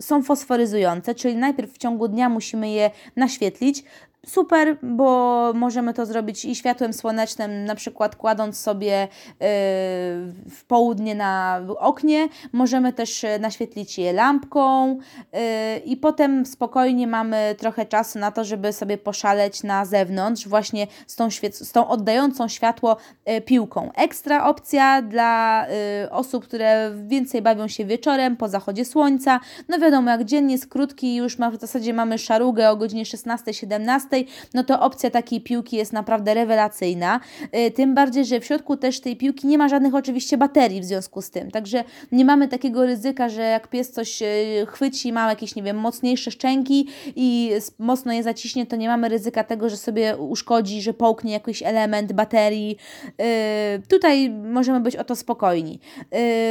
są 0.00 0.22
fosforyzujące, 0.22 1.14
czyli 1.14 1.36
najpierw 1.36 1.72
w 1.72 1.78
ciągu 1.78 2.08
dnia 2.08 2.28
musimy 2.28 2.70
je 2.70 2.90
naświetlić, 3.16 3.84
super, 4.26 4.76
bo 4.82 5.52
możemy 5.54 5.94
to 5.94 6.06
zrobić 6.06 6.44
i 6.44 6.54
światłem 6.54 6.92
słonecznym, 6.92 7.64
na 7.64 7.74
przykład 7.74 8.16
kładąc 8.16 8.60
sobie 8.60 9.04
y, 9.04 9.08
w 10.50 10.64
południe 10.68 11.14
na 11.14 11.60
oknie, 11.78 12.28
możemy 12.52 12.92
też 12.92 13.24
y, 13.24 13.38
naświetlić 13.40 13.98
je 13.98 14.12
lampką 14.12 14.90
y, 14.92 14.98
i 15.78 15.96
potem 15.96 16.46
spokojnie 16.46 17.06
mamy 17.06 17.54
trochę 17.58 17.86
czasu 17.86 18.18
na 18.18 18.30
to, 18.30 18.44
żeby 18.44 18.72
sobie 18.72 18.98
poszaleć 18.98 19.62
na 19.62 19.84
zewnątrz 19.84 20.48
właśnie 20.48 20.86
z 21.06 21.16
tą, 21.16 21.28
z 21.52 21.72
tą 21.72 21.88
oddającą 21.88 22.48
światło 22.48 22.96
piłką. 23.44 23.90
Ekstra 23.92 24.44
opcja 24.44 25.02
dla 25.02 25.66
osób, 26.10 26.44
które 26.44 26.92
więcej 27.06 27.42
bawią 27.42 27.68
się 27.68 27.84
wieczorem 27.84 28.36
po 28.36 28.48
zachodzie 28.48 28.84
słońca. 28.84 29.40
No 29.68 29.78
wiadomo, 29.78 30.10
jak 30.10 30.24
dzień 30.24 30.50
jest 30.50 30.66
krótki, 30.66 31.16
już 31.16 31.38
ma, 31.38 31.50
w 31.50 31.60
zasadzie 31.60 31.94
mamy 31.94 32.18
szarugę 32.18 32.70
o 32.70 32.76
godzinie 32.76 33.04
16-17, 33.04 34.11
no 34.54 34.64
to 34.64 34.80
opcja 34.80 35.10
takiej 35.10 35.40
piłki 35.40 35.76
jest 35.76 35.92
naprawdę 35.92 36.34
rewelacyjna. 36.34 37.20
Y, 37.56 37.70
tym 37.70 37.94
bardziej, 37.94 38.24
że 38.24 38.40
w 38.40 38.44
środku 38.44 38.76
też 38.76 39.00
tej 39.00 39.16
piłki 39.16 39.46
nie 39.46 39.58
ma 39.58 39.68
żadnych 39.68 39.94
oczywiście 39.94 40.36
baterii 40.36 40.80
w 40.80 40.84
związku 40.84 41.22
z 41.22 41.30
tym. 41.30 41.50
Także 41.50 41.84
nie 42.12 42.24
mamy 42.24 42.48
takiego 42.48 42.86
ryzyka, 42.86 43.28
że 43.28 43.42
jak 43.42 43.68
pies 43.68 43.90
coś 43.90 44.22
y, 44.22 44.26
chwyci, 44.66 45.12
ma 45.12 45.30
jakieś, 45.30 45.54
nie 45.56 45.62
wiem, 45.62 45.76
mocniejsze 45.76 46.30
szczęki 46.30 46.88
i 47.16 47.50
mocno 47.78 48.12
je 48.12 48.22
zaciśnie, 48.22 48.66
to 48.66 48.76
nie 48.76 48.88
mamy 48.88 49.08
ryzyka 49.08 49.44
tego, 49.44 49.68
że 49.68 49.76
sobie 49.76 50.16
uszkodzi, 50.16 50.82
że 50.82 50.94
połknie 50.94 51.32
jakiś 51.32 51.62
element 51.62 52.12
baterii. 52.12 52.76
Y, 53.08 53.82
tutaj 53.88 54.30
możemy 54.30 54.80
być 54.80 54.96
o 54.96 55.04
to 55.04 55.16
spokojni. 55.16 55.80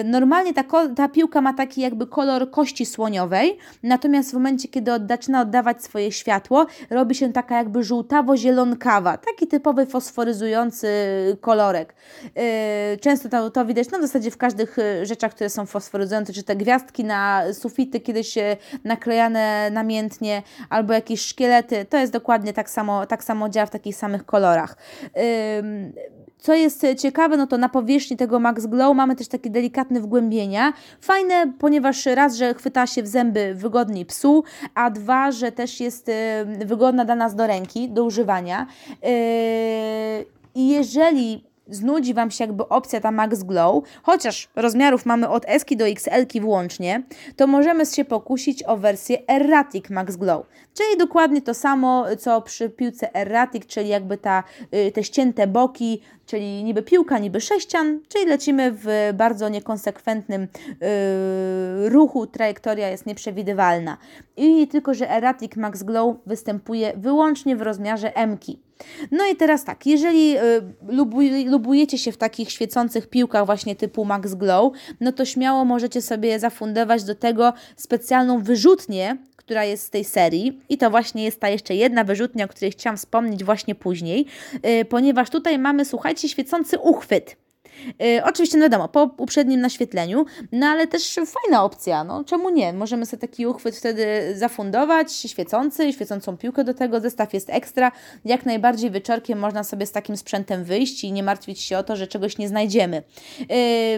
Normalnie 0.06 0.54
ta, 0.54 0.64
ta 0.96 1.10
piłka 1.10 1.42
ma 1.42 1.54
taki 1.54 1.82
jakby 1.82 2.08
kolor 2.08 2.52
kości 2.52 2.86
słoniowej, 2.86 3.58
natomiast 3.84 4.32
w 4.32 4.34
momencie, 4.34 4.68
kiedy 4.68 4.92
zaczyna 5.10 5.42
oddawać 5.42 5.84
swoje 5.84 6.12
światło, 6.12 6.66
robi 6.90 7.16
się 7.16 7.34
taka 7.34 7.51
taka 7.52 7.58
jakby 7.60 7.84
żółtawo-zielonkawa, 7.84 9.18
taki 9.18 9.48
typowy 9.48 9.86
fosforyzujący 9.86 10.88
kolorek. 11.42 11.94
Yy, 12.24 12.42
często 12.98 13.30
to, 13.30 13.50
to 13.50 13.66
widać 13.66 13.92
no 13.92 14.00
w 14.00 14.02
zasadzie 14.02 14.32
w 14.32 14.38
każdych 14.38 14.78
y, 14.80 15.06
rzeczach, 15.06 15.32
które 15.36 15.50
są 15.50 15.66
fosforyzujące, 15.66 16.34
czy 16.34 16.44
te 16.44 16.56
gwiazdki 16.56 17.04
na 17.04 17.44
sufity 17.54 18.00
kiedyś 18.00 18.36
naklejane 18.84 19.70
namiętnie, 19.72 20.44
albo 20.70 20.94
jakieś 20.94 21.22
szkielety, 21.22 21.86
to 21.90 21.98
jest 21.98 22.14
dokładnie 22.14 22.54
tak 22.54 22.70
samo, 22.70 23.06
tak 23.06 23.24
samo 23.24 23.50
działa 23.50 23.66
w 23.66 23.70
takich 23.70 23.96
samych 23.96 24.26
kolorach. 24.26 24.78
Co 26.42 26.54
jest 26.54 26.86
ciekawe, 26.98 27.38
no 27.38 27.48
to 27.48 27.58
na 27.58 27.70
powierzchni 27.70 28.18
tego 28.18 28.40
Max 28.40 28.66
Glow 28.66 28.96
mamy 28.96 29.16
też 29.16 29.28
takie 29.28 29.50
delikatne 29.50 30.02
wgłębienia. 30.02 30.74
Fajne, 31.02 31.54
ponieważ 31.60 32.06
raz, 32.06 32.36
że 32.36 32.54
chwyta 32.54 32.88
się 32.88 33.04
w 33.04 33.08
zęby 33.08 33.56
wygodniej 33.56 34.06
psu, 34.06 34.44
a 34.76 34.90
dwa, 34.90 35.32
że 35.32 35.52
też 35.52 35.80
jest 35.80 36.10
y, 36.10 36.14
wygodna 36.66 37.06
dla 37.06 37.16
nas 37.16 37.36
do 37.36 37.48
ręki, 37.48 37.90
do 37.90 38.04
używania. 38.04 38.68
Y, 38.92 40.26
I 40.56 40.68
jeżeli 40.68 41.44
znudzi 41.68 42.14
Wam 42.14 42.32
się 42.32 42.44
jakby 42.44 42.68
opcja 42.68 43.02
ta 43.02 43.12
Max 43.12 43.44
Glow, 43.44 43.84
chociaż 44.04 44.50
rozmiarów 44.56 45.06
mamy 45.06 45.30
od 45.30 45.44
S 45.48 45.66
do 45.76 45.88
XL 45.88 46.42
włącznie, 46.42 47.04
to 47.36 47.48
możemy 47.48 47.86
się 47.86 48.06
pokusić 48.06 48.64
o 48.64 48.78
wersję 48.78 49.18
Erratic 49.28 49.90
Max 49.90 50.16
Glow, 50.16 50.46
czyli 50.74 50.98
dokładnie 50.98 51.42
to 51.42 51.54
samo, 51.54 52.06
co 52.20 52.42
przy 52.42 52.70
piłce 52.70 53.16
Erratic, 53.16 53.66
czyli 53.66 53.90
jakby 53.90 54.18
ta, 54.18 54.44
y, 54.88 54.92
te 54.92 55.04
ścięte 55.04 55.48
boki, 55.48 56.02
czyli 56.26 56.64
niby 56.64 56.82
piłka, 56.82 57.20
niby 57.20 57.42
sześcian, 57.42 58.00
czyli 58.08 58.26
lecimy 58.26 58.72
w 58.72 59.14
bardzo 59.14 59.50
niekonsekwentnym 59.50 60.48
yy, 61.82 61.90
ruchu, 61.90 62.28
trajektoria 62.28 62.90
jest 62.90 63.06
nieprzewidywalna. 63.06 63.98
I 64.38 64.68
tylko, 64.68 64.94
że 64.94 65.12
Erratic 65.12 65.56
Max 65.56 65.84
Glow 65.84 66.16
występuje 66.26 66.94
wyłącznie 66.98 67.56
w 67.56 67.62
rozmiarze 67.62 68.16
M. 68.16 68.38
-ki. 68.38 68.56
No 69.12 69.28
i 69.28 69.36
teraz 69.36 69.64
tak, 69.64 69.86
jeżeli 69.86 70.38
y, 70.38 70.42
lubujecie 71.46 71.98
się 71.98 72.12
w 72.12 72.18
takich 72.18 72.52
świecących 72.52 73.10
piłkach 73.10 73.46
właśnie 73.46 73.76
typu 73.76 74.06
Max 74.06 74.34
Glow, 74.34 74.74
no 75.00 75.12
to 75.12 75.26
śmiało 75.26 75.66
możecie 75.66 76.02
sobie 76.02 76.40
zafundować 76.40 77.04
do 77.04 77.16
tego 77.16 77.54
specjalną 77.76 78.44
wyrzutnię, 78.44 79.18
która 79.38 79.66
jest 79.66 79.86
z 79.86 79.90
tej 79.90 80.04
serii 80.04 80.62
i 80.70 80.78
to 80.78 80.90
właśnie 80.90 81.24
jest 81.24 81.40
ta 81.40 81.50
jeszcze 81.50 81.76
jedna 81.76 82.04
wyrzutnia, 82.04 82.46
o 82.46 82.48
której 82.48 82.72
chciałam 82.72 82.98
wspomnieć 82.98 83.44
właśnie 83.44 83.76
później, 83.76 84.26
y, 84.82 84.86
ponieważ 84.86 85.30
tutaj 85.30 85.60
mamy, 85.60 85.86
słuchajcie, 85.86 86.21
świecący 86.30 86.80
uchwyt. 86.80 87.41
Yy, 88.00 88.24
oczywiście, 88.24 88.58
no 88.58 88.64
wiadomo, 88.64 88.88
po 88.88 89.10
uprzednim 89.18 89.62
naświetleniu, 89.62 90.26
no 90.52 90.68
ale 90.68 90.88
też 90.88 91.20
fajna 91.26 91.64
opcja, 91.64 92.04
no 92.04 92.24
czemu 92.24 92.50
nie? 92.50 92.74
Możemy 92.74 93.06
sobie 93.06 93.22
taki 93.22 93.48
uchwyt 93.48 93.78
wtedy 93.78 94.34
zafundować, 94.36 95.14
świecący, 95.14 95.94
świecącą 95.94 96.38
piłkę 96.38 96.64
do 96.64 96.74
tego, 96.74 97.00
zestaw 97.00 97.34
jest 97.34 97.50
ekstra, 97.50 97.92
jak 98.26 98.46
najbardziej 98.46 98.92
wieczorkiem 98.92 99.40
można 99.40 99.64
sobie 99.64 99.86
z 99.86 99.92
takim 99.92 100.18
sprzętem 100.18 100.64
wyjść 100.64 101.04
i 101.04 101.12
nie 101.12 101.24
martwić 101.24 101.62
się 101.62 101.78
o 101.78 101.84
to, 101.84 101.96
że 101.96 102.08
czegoś 102.08 102.38
nie 102.38 102.48
znajdziemy. 102.48 103.04
Yy, 103.40 103.48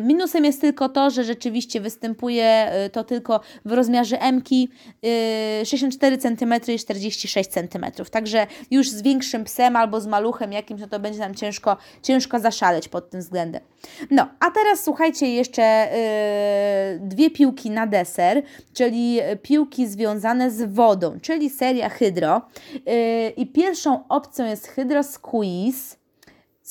minusem 0.02 0.46
jest 0.46 0.62
tylko 0.62 0.90
to, 0.90 1.10
że 1.10 1.24
rzeczywiście 1.24 1.82
występuje 1.82 2.72
yy, 2.84 2.90
to 2.90 3.04
tylko 3.04 3.40
w 3.66 3.72
rozmiarze 3.72 4.22
M, 4.22 4.42
yy, 4.52 5.66
64 5.66 6.18
cm 6.18 6.54
i 6.68 6.80
46 6.80 7.50
cm, 7.50 7.86
także 8.12 8.48
już 8.72 8.90
z 8.90 9.02
większym 9.02 9.44
psem 9.44 9.76
albo 9.76 10.02
z 10.02 10.08
maluchem 10.08 10.54
jakimś, 10.54 10.82
no 10.82 10.88
to 10.88 11.00
będzie 11.00 11.20
nam 11.20 11.36
ciężko, 11.36 11.78
ciężko 12.02 12.40
zaszaleć 12.40 12.88
pod 12.88 13.10
tym 13.10 13.20
względem. 13.20 13.63
No, 14.12 14.28
a 14.40 14.52
teraz 14.52 14.84
słuchajcie 14.84 15.34
jeszcze 15.34 15.88
yy, 17.02 17.08
dwie 17.08 17.30
piłki 17.30 17.72
na 17.72 17.88
deser, 17.88 18.44
czyli 18.74 19.20
piłki 19.42 19.88
związane 19.88 20.52
z 20.52 20.74
wodą, 20.74 21.20
czyli 21.22 21.50
seria 21.50 21.90
Hydro. 21.90 22.42
Yy, 22.74 23.30
I 23.38 23.48
pierwszą 23.48 24.08
opcją 24.08 24.46
jest 24.46 24.68
Hydro 24.68 25.04
Squeeze. 25.04 26.03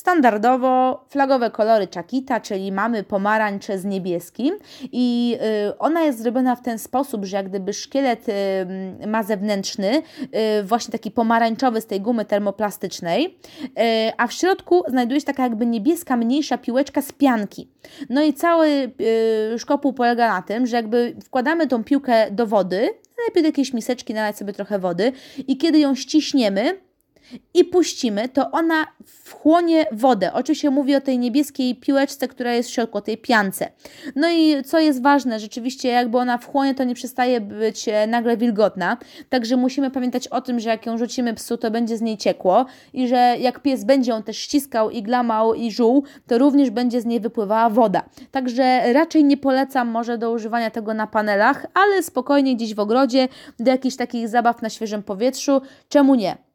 Standardowo 0.02 1.04
flagowe 1.08 1.50
kolory 1.50 1.88
Chakita, 1.94 2.40
czyli 2.40 2.72
mamy 2.72 3.02
pomarańcz 3.02 3.66
z 3.66 3.84
niebieskim 3.84 4.58
i 4.92 5.36
y, 5.68 5.78
ona 5.78 6.02
jest 6.02 6.22
zrobiona 6.22 6.56
w 6.56 6.62
ten 6.62 6.78
sposób, 6.78 7.24
że 7.24 7.36
jak 7.36 7.48
gdyby 7.48 7.72
szkielet 7.72 8.28
y, 8.28 9.06
ma 9.06 9.22
zewnętrzny, 9.22 10.02
y, 10.58 10.62
właśnie 10.62 10.92
taki 10.92 11.10
pomarańczowy 11.10 11.80
z 11.80 11.86
tej 11.86 12.00
gumy 12.00 12.24
termoplastycznej, 12.24 13.38
a 14.16 14.26
w 14.26 14.32
środku 14.32 14.82
znajduje 14.88 15.20
się 15.20 15.26
taka 15.26 15.42
jakby 15.42 15.66
niebieska, 15.66 16.16
mniejsza 16.16 16.58
piłeczka 16.58 17.02
z 17.02 17.12
pianki. 17.12 17.68
No 18.10 18.22
i 18.22 18.34
cały 18.34 18.90
szkopuł 19.58 19.92
polega 19.92 20.28
na 20.28 20.42
tym, 20.42 20.66
że 20.66 20.76
jakby 20.76 21.16
wkładamy 21.24 21.66
tą 21.66 21.84
piłkę 21.84 22.30
do 22.30 22.46
wody, 22.46 22.88
najlepiej 23.18 23.42
do 23.42 23.48
jakiejś 23.48 23.72
miseczki 23.72 24.14
nalać 24.14 24.36
sobie 24.36 24.52
trochę 24.52 24.78
wody 24.78 25.12
i 25.46 25.56
kiedy 25.56 25.78
ją 25.78 25.94
ściśniemy, 25.94 26.74
i 27.54 27.64
puścimy, 27.64 28.28
to 28.28 28.50
ona 28.50 28.86
wchłonie 29.04 29.86
wodę. 29.92 30.32
Oczywiście 30.32 30.70
mówię 30.70 30.96
o 30.96 31.00
tej 31.00 31.18
niebieskiej 31.18 31.74
piłeczce, 31.74 32.28
która 32.28 32.52
jest 32.52 32.68
w 32.68 32.72
środku, 32.72 33.00
tej 33.00 33.18
piance. 33.18 33.68
No 34.16 34.30
i 34.30 34.64
co 34.64 34.78
jest 34.78 35.02
ważne, 35.02 35.40
rzeczywiście 35.40 35.88
jakby 35.88 36.18
ona 36.18 36.38
wchłonie, 36.38 36.74
to 36.74 36.84
nie 36.84 36.94
przestaje 36.94 37.40
być 37.40 37.88
e, 37.88 38.06
nagle 38.06 38.36
wilgotna, 38.36 38.96
także 39.28 39.56
musimy 39.56 39.90
pamiętać 39.90 40.28
o 40.28 40.40
tym, 40.40 40.60
że 40.60 40.68
jak 40.68 40.86
ją 40.86 40.98
rzucimy 40.98 41.34
psu, 41.34 41.56
to 41.56 41.70
będzie 41.70 41.96
z 41.96 42.00
niej 42.00 42.16
ciekło 42.16 42.66
i 42.92 43.08
że 43.08 43.36
jak 43.38 43.60
pies 43.60 43.84
będzie 43.84 44.10
ją 44.10 44.22
też 44.22 44.38
ściskał 44.38 44.90
i 44.90 45.02
glamał 45.02 45.54
i 45.54 45.70
żuł, 45.70 46.04
to 46.26 46.38
również 46.38 46.70
będzie 46.70 47.00
z 47.00 47.04
niej 47.06 47.20
wypływała 47.20 47.70
woda. 47.70 48.02
Także 48.30 48.92
raczej 48.92 49.24
nie 49.24 49.36
polecam 49.36 49.88
może 49.88 50.18
do 50.18 50.30
używania 50.30 50.70
tego 50.70 50.94
na 50.94 51.06
panelach, 51.06 51.66
ale 51.74 52.02
spokojnie 52.02 52.56
gdzieś 52.56 52.74
w 52.74 52.80
ogrodzie, 52.80 53.28
do 53.58 53.70
jakichś 53.70 53.96
takich 53.96 54.28
zabaw 54.28 54.62
na 54.62 54.70
świeżym 54.70 55.02
powietrzu, 55.02 55.60
czemu 55.88 56.14
nie? 56.14 56.51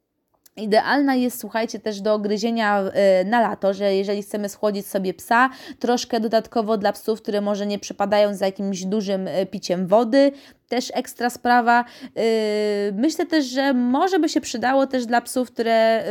Idealna 0.58 1.16
jest, 1.16 1.40
słuchajcie, 1.40 1.80
też 1.80 2.02
do 2.02 2.20
gryzienia 2.20 2.84
y, 3.22 3.26
na 3.26 3.42
lato, 3.42 3.74
że 3.74 3.96
jeżeli 3.96 4.24
chcemy 4.24 4.50
schłodzić 4.50 4.88
sobie 4.88 5.14
psa, 5.14 5.50
troszkę 5.80 6.20
dodatkowo 6.20 6.78
dla 6.78 6.94
psów, 6.94 7.22
które 7.22 7.42
może 7.42 7.66
nie 7.66 7.80
przypadają 7.80 8.36
za 8.36 8.46
jakimś 8.46 8.86
dużym 8.86 9.28
y, 9.28 9.46
piciem 9.46 9.88
wody, 9.88 10.32
też 10.68 10.92
ekstra 10.94 11.30
sprawa. 11.30 11.86
Y, 12.18 12.94
myślę 12.94 13.26
też, 13.26 13.46
że 13.46 13.74
może 13.74 14.20
by 14.20 14.30
się 14.30 14.42
przydało 14.42 14.88
też 14.88 15.06
dla 15.06 15.22
psów, 15.22 15.52
które 15.52 16.04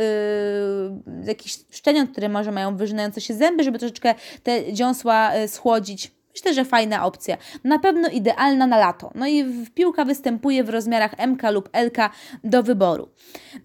jakichś 1.27 1.59
szczeniąt, 1.69 2.11
które 2.11 2.29
może 2.29 2.51
mają 2.51 2.77
wyżynające 2.77 3.21
się 3.21 3.33
zęby, 3.33 3.63
żeby 3.63 3.79
troszeczkę 3.79 4.15
te 4.43 4.73
dziąsła 4.73 5.31
schłodzić 5.47 6.16
Myślę, 6.37 6.53
że 6.53 6.65
fajna 6.65 7.05
opcja. 7.05 7.37
Na 7.63 7.79
pewno 7.79 8.09
idealna 8.09 8.67
na 8.67 8.77
lato. 8.77 9.11
No 9.15 9.27
i 9.27 9.65
piłka 9.75 10.05
występuje 10.05 10.63
w 10.63 10.69
rozmiarach 10.69 11.11
MK 11.27 11.51
lub 11.51 11.69
LK 11.73 11.97
do 12.43 12.63
wyboru. 12.63 13.09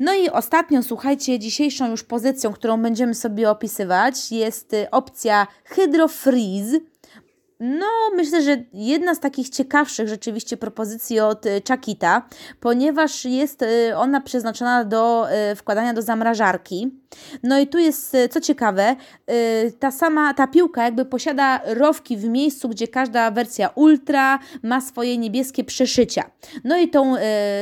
No 0.00 0.14
i 0.14 0.30
ostatnią, 0.30 0.82
słuchajcie, 0.82 1.38
dzisiejszą 1.38 1.90
już 1.90 2.04
pozycją, 2.04 2.52
którą 2.52 2.82
będziemy 2.82 3.14
sobie 3.14 3.50
opisywać, 3.50 4.32
jest 4.32 4.74
y, 4.74 4.90
opcja 4.90 5.46
Hydro 5.64 6.08
Freeze. 6.08 6.91
No, 7.64 7.87
myślę, 8.16 8.42
że 8.42 8.64
jedna 8.72 9.14
z 9.14 9.20
takich 9.20 9.48
ciekawszych 9.48 10.09
rzeczywiście 10.09 10.57
propozycji 10.57 11.20
od 11.20 11.46
y, 11.46 11.62
Chakita, 11.68 12.29
ponieważ 12.61 13.25
jest 13.25 13.62
y, 13.62 13.96
ona 13.96 14.20
przeznaczona 14.20 14.85
do 14.85 15.27
wkładania 15.57 15.94
do 15.94 16.03
zamrażarki. 16.03 16.90
No 17.42 17.59
i 17.59 17.66
tu 17.66 17.79
jest, 17.79 18.16
co 18.31 18.40
ciekawe, 18.40 18.96
ta 19.79 19.90
sama, 19.90 20.35
ta 20.35 20.46
piłka 20.46 20.85
jakby 20.85 21.05
posiada 21.05 21.61
rowki 21.64 22.16
w 22.16 22.25
miejscu, 22.25 22.68
gdzie 22.68 22.88
każda 22.88 23.31
wersja 23.31 23.70
Ultra 23.75 24.38
ma 24.62 24.81
swoje 24.81 25.18
niebieskie 25.18 25.64
przeszycia. 25.64 26.31
No 26.64 26.79
i 26.79 26.90
tą, 26.90 27.14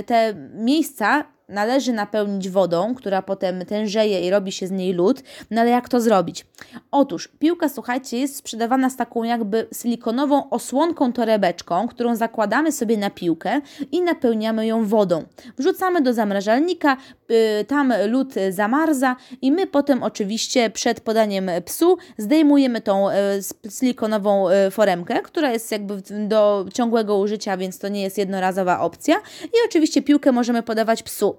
te 0.06 0.34
miejsca 0.54 1.24
należy 1.50 1.92
napełnić 1.92 2.48
wodą, 2.48 2.94
która 2.94 3.22
potem 3.22 3.64
tężeje 3.64 4.20
i 4.26 4.30
robi 4.30 4.52
się 4.52 4.66
z 4.66 4.70
niej 4.70 4.92
lód. 4.92 5.22
No 5.50 5.60
ale 5.60 5.70
jak 5.70 5.88
to 5.88 6.00
zrobić? 6.00 6.46
Otóż 6.90 7.28
piłka, 7.38 7.68
słuchajcie, 7.68 8.18
jest 8.18 8.36
sprzedawana 8.36 8.90
z 8.90 8.96
taką 8.96 9.22
jakby 9.22 9.66
silikonową 9.82 10.50
osłonką 10.50 11.12
torebeczką, 11.12 11.88
którą 11.88 12.16
zakładamy 12.16 12.72
sobie 12.72 12.96
na 12.96 13.10
piłkę 13.10 13.60
i 13.92 14.02
napełniamy 14.02 14.66
ją 14.66 14.86
wodą. 14.86 15.24
Wrzucamy 15.58 16.00
do 16.00 16.12
zamrażalnika, 16.12 16.96
yy, 17.28 17.64
tam 17.64 17.92
lód 18.08 18.34
zamarza 18.50 19.16
i 19.42 19.52
my 19.52 19.66
potem 19.66 20.02
oczywiście 20.02 20.70
przed 20.70 21.00
podaniem 21.00 21.50
psu 21.64 21.98
zdejmujemy 22.18 22.80
tą 22.80 23.10
yy, 23.10 23.70
silikonową 23.70 24.50
yy, 24.50 24.70
foremkę, 24.70 25.22
która 25.22 25.52
jest 25.52 25.72
jakby 25.72 26.02
do 26.28 26.66
ciągłego 26.74 27.18
użycia, 27.18 27.56
więc 27.56 27.78
to 27.78 27.88
nie 27.88 28.02
jest 28.02 28.18
jednorazowa 28.18 28.80
opcja 28.80 29.16
i 29.44 29.56
oczywiście 29.66 30.02
piłkę 30.02 30.32
możemy 30.32 30.62
podawać 30.62 31.02
psu. 31.02 31.36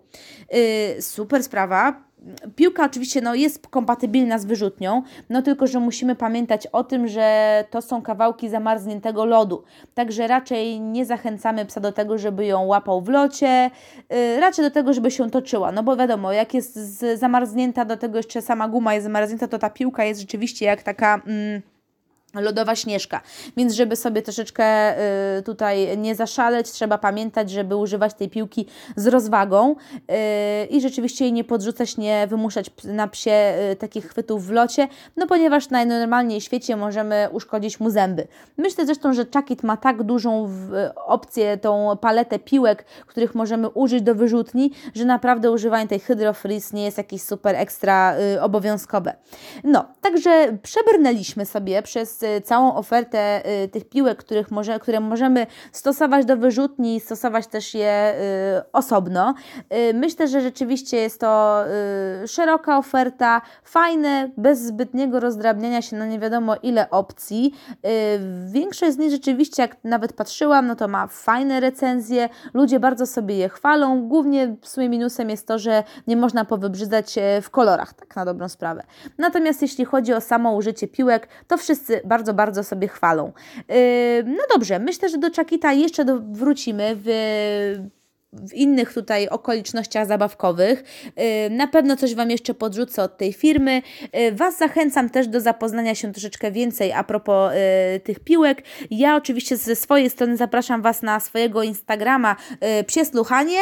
Yy, 0.51 1.01
super 1.01 1.43
sprawa. 1.43 2.11
Piłka 2.55 2.85
oczywiście 2.85 3.21
no, 3.21 3.35
jest 3.35 3.67
kompatybilna 3.67 4.39
z 4.39 4.45
wyrzutnią, 4.45 5.03
no 5.29 5.41
tylko, 5.41 5.67
że 5.67 5.79
musimy 5.79 6.15
pamiętać 6.15 6.67
o 6.67 6.83
tym, 6.83 7.07
że 7.07 7.63
to 7.69 7.81
są 7.81 8.01
kawałki 8.01 8.49
zamarzniętego 8.49 9.25
lodu. 9.25 9.63
Także 9.93 10.27
raczej 10.27 10.79
nie 10.79 11.05
zachęcamy 11.05 11.65
psa 11.65 11.79
do 11.79 11.91
tego, 11.91 12.17
żeby 12.17 12.45
ją 12.45 12.65
łapał 12.65 13.01
w 13.01 13.09
locie, 13.09 13.71
yy, 14.09 14.39
raczej 14.39 14.65
do 14.65 14.71
tego, 14.71 14.93
żeby 14.93 15.11
się 15.11 15.31
toczyła. 15.31 15.71
No 15.71 15.83
bo 15.83 15.97
wiadomo, 15.97 16.31
jak 16.31 16.53
jest 16.53 17.05
zamarznięta, 17.15 17.85
do 17.85 17.97
tego 17.97 18.17
jeszcze 18.17 18.41
sama 18.41 18.67
guma 18.67 18.93
jest 18.93 19.03
zamarznięta, 19.03 19.47
to 19.47 19.59
ta 19.59 19.69
piłka 19.69 20.03
jest 20.03 20.21
rzeczywiście 20.21 20.65
jak 20.65 20.83
taka. 20.83 21.21
Mm, 21.27 21.61
lodowa 22.33 22.75
śnieżka. 22.75 23.21
Więc 23.57 23.73
żeby 23.73 23.95
sobie 23.95 24.21
troszeczkę 24.21 24.97
y, 25.37 25.43
tutaj 25.43 25.97
nie 25.97 26.15
zaszaleć, 26.15 26.71
trzeba 26.71 26.97
pamiętać, 26.97 27.51
żeby 27.51 27.75
używać 27.75 28.13
tej 28.13 28.29
piłki 28.29 28.65
z 28.95 29.07
rozwagą 29.07 29.75
y, 29.75 30.65
i 30.65 30.81
rzeczywiście 30.81 31.25
jej 31.25 31.33
nie 31.33 31.43
podrzucać, 31.43 31.97
nie 31.97 32.27
wymuszać 32.27 32.71
na 32.83 33.07
psie 33.07 33.53
y, 33.71 33.75
takich 33.75 34.07
chwytów 34.07 34.47
w 34.47 34.51
locie, 34.51 34.87
no 35.17 35.27
ponieważ 35.27 35.69
najnormalniej 35.69 36.41
w 36.41 36.43
świecie 36.43 36.75
możemy 36.75 37.29
uszkodzić 37.31 37.79
mu 37.79 37.89
zęby. 37.89 38.27
Myślę 38.57 38.85
zresztą, 38.85 39.13
że 39.13 39.25
Chuckit 39.35 39.63
ma 39.63 39.77
tak 39.77 40.03
dużą 40.03 40.47
w, 40.47 40.89
opcję, 41.05 41.57
tą 41.57 41.97
paletę 42.01 42.39
piłek, 42.39 42.85
których 43.07 43.35
możemy 43.35 43.69
użyć 43.69 44.01
do 44.01 44.15
wyrzutni, 44.15 44.71
że 44.95 45.05
naprawdę 45.05 45.51
używanie 45.51 45.87
tej 45.87 45.99
Hydro 45.99 46.33
Freeze 46.33 46.77
nie 46.77 46.85
jest 46.85 46.97
jakieś 46.97 47.21
super 47.21 47.55
ekstra 47.55 48.15
y, 48.35 48.41
obowiązkowe. 48.41 49.15
No, 49.63 49.85
także 50.01 50.57
przebrnęliśmy 50.63 51.45
sobie 51.45 51.81
przez 51.81 52.20
Y, 52.23 52.41
całą 52.41 52.75
ofertę 52.75 53.41
y, 53.63 53.67
tych 53.67 53.89
piłek, 53.89 54.17
których 54.17 54.51
może, 54.51 54.79
które 54.79 54.99
możemy 54.99 55.47
stosować 55.71 56.25
do 56.25 56.37
wyrzutni, 56.37 56.99
stosować 56.99 57.47
też 57.47 57.73
je 57.73 58.13
y, 58.59 58.71
osobno. 58.71 59.33
Myślę, 59.93 60.27
że 60.27 60.41
rzeczywiście 60.41 60.97
jest 60.97 61.19
to 61.19 61.63
szeroka 62.27 62.77
oferta, 62.77 63.41
fajne, 63.63 64.29
bez 64.37 64.59
zbytniego 64.59 65.19
rozdrabniania 65.19 65.81
się 65.81 65.95
na 65.95 66.05
nie 66.05 66.19
wiadomo 66.19 66.55
ile 66.63 66.89
opcji. 66.89 67.55
Większość 68.45 68.93
z 68.93 68.97
nich 68.97 69.11
rzeczywiście, 69.11 69.61
jak 69.61 69.77
nawet 69.83 70.13
patrzyłam, 70.13 70.67
no 70.67 70.75
to 70.75 70.87
ma 70.87 71.07
fajne 71.07 71.59
recenzje, 71.59 72.29
ludzie 72.53 72.79
bardzo 72.79 73.05
sobie 73.05 73.37
je 73.37 73.49
chwalą. 73.49 74.07
Głównie 74.07 74.55
w 74.61 74.67
sumie 74.67 74.89
minusem 74.89 75.29
jest 75.29 75.47
to, 75.47 75.59
że 75.59 75.83
nie 76.07 76.17
można 76.17 76.45
powybrzydzać 76.45 77.15
w 77.41 77.49
kolorach, 77.49 77.93
tak 77.93 78.15
na 78.15 78.25
dobrą 78.25 78.49
sprawę. 78.49 78.83
Natomiast 79.17 79.61
jeśli 79.61 79.85
chodzi 79.85 80.13
o 80.13 80.21
samo 80.21 80.53
użycie 80.53 80.87
piłek, 80.87 81.27
to 81.47 81.57
wszyscy 81.57 82.01
bardzo, 82.11 82.33
bardzo 82.33 82.63
sobie 82.63 82.87
chwalą. 82.87 83.31
Yy, 83.57 83.75
no 84.25 84.43
dobrze, 84.53 84.79
myślę, 84.79 85.09
że 85.09 85.17
do 85.17 85.31
Czakita 85.31 85.73
jeszcze 85.73 86.05
wrócimy 86.31 86.95
w 86.95 87.07
w 88.33 88.53
innych 88.53 88.93
tutaj 88.93 89.29
okolicznościach 89.29 90.07
zabawkowych. 90.07 90.83
Y, 91.47 91.49
na 91.49 91.67
pewno 91.67 91.95
coś 91.95 92.15
Wam 92.15 92.31
jeszcze 92.31 92.53
podrzucę 92.53 93.03
od 93.03 93.17
tej 93.17 93.33
firmy. 93.33 93.81
Y, 94.15 94.31
was 94.31 94.57
zachęcam 94.57 95.09
też 95.09 95.27
do 95.27 95.41
zapoznania 95.41 95.95
się 95.95 96.11
troszeczkę 96.11 96.51
więcej 96.51 96.91
a 96.93 97.03
propos 97.03 97.51
y, 97.95 97.99
tych 97.99 98.19
piłek. 98.19 98.63
Ja 98.91 99.15
oczywiście 99.15 99.57
ze 99.57 99.75
swojej 99.75 100.09
strony 100.09 100.37
zapraszam 100.37 100.81
Was 100.81 101.01
na 101.01 101.19
swojego 101.19 101.63
Instagrama 101.63 102.35
Psie 102.87 103.05
Słuchanie 103.05 103.57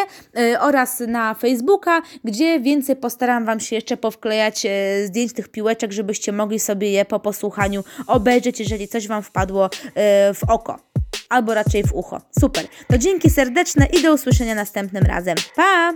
oraz 0.60 0.99
na 0.99 1.34
Facebooka, 1.34 2.01
gdzie 2.23 2.60
więcej 2.60 2.95
postaram 2.95 3.45
Wam 3.45 3.60
się 3.60 3.75
jeszcze 3.75 3.97
powklejać 3.97 4.67
zdjęć 5.05 5.34
tych 5.34 5.49
piłeczek, 5.49 5.91
żebyście 5.91 6.32
mogli 6.32 6.60
sobie 6.60 6.91
je 6.91 7.05
po 7.05 7.19
posłuchaniu 7.19 7.84
obejrzeć, 8.08 8.60
jeżeli 8.60 8.88
coś 8.88 9.08
Wam 9.08 9.23
wpadło 9.23 9.69
w 10.34 10.49
oko 10.49 10.79
albo 11.30 11.54
raczej 11.54 11.84
w 11.84 11.94
ucho. 11.94 12.22
Super. 12.39 12.68
To 12.88 12.98
dzięki 12.98 13.30
serdeczne 13.30 13.86
i 13.86 14.02
do 14.02 14.13
usłyszenia 14.13 14.56
następnym 14.56 15.04
razem. 15.04 15.36
Pa! 15.56 15.94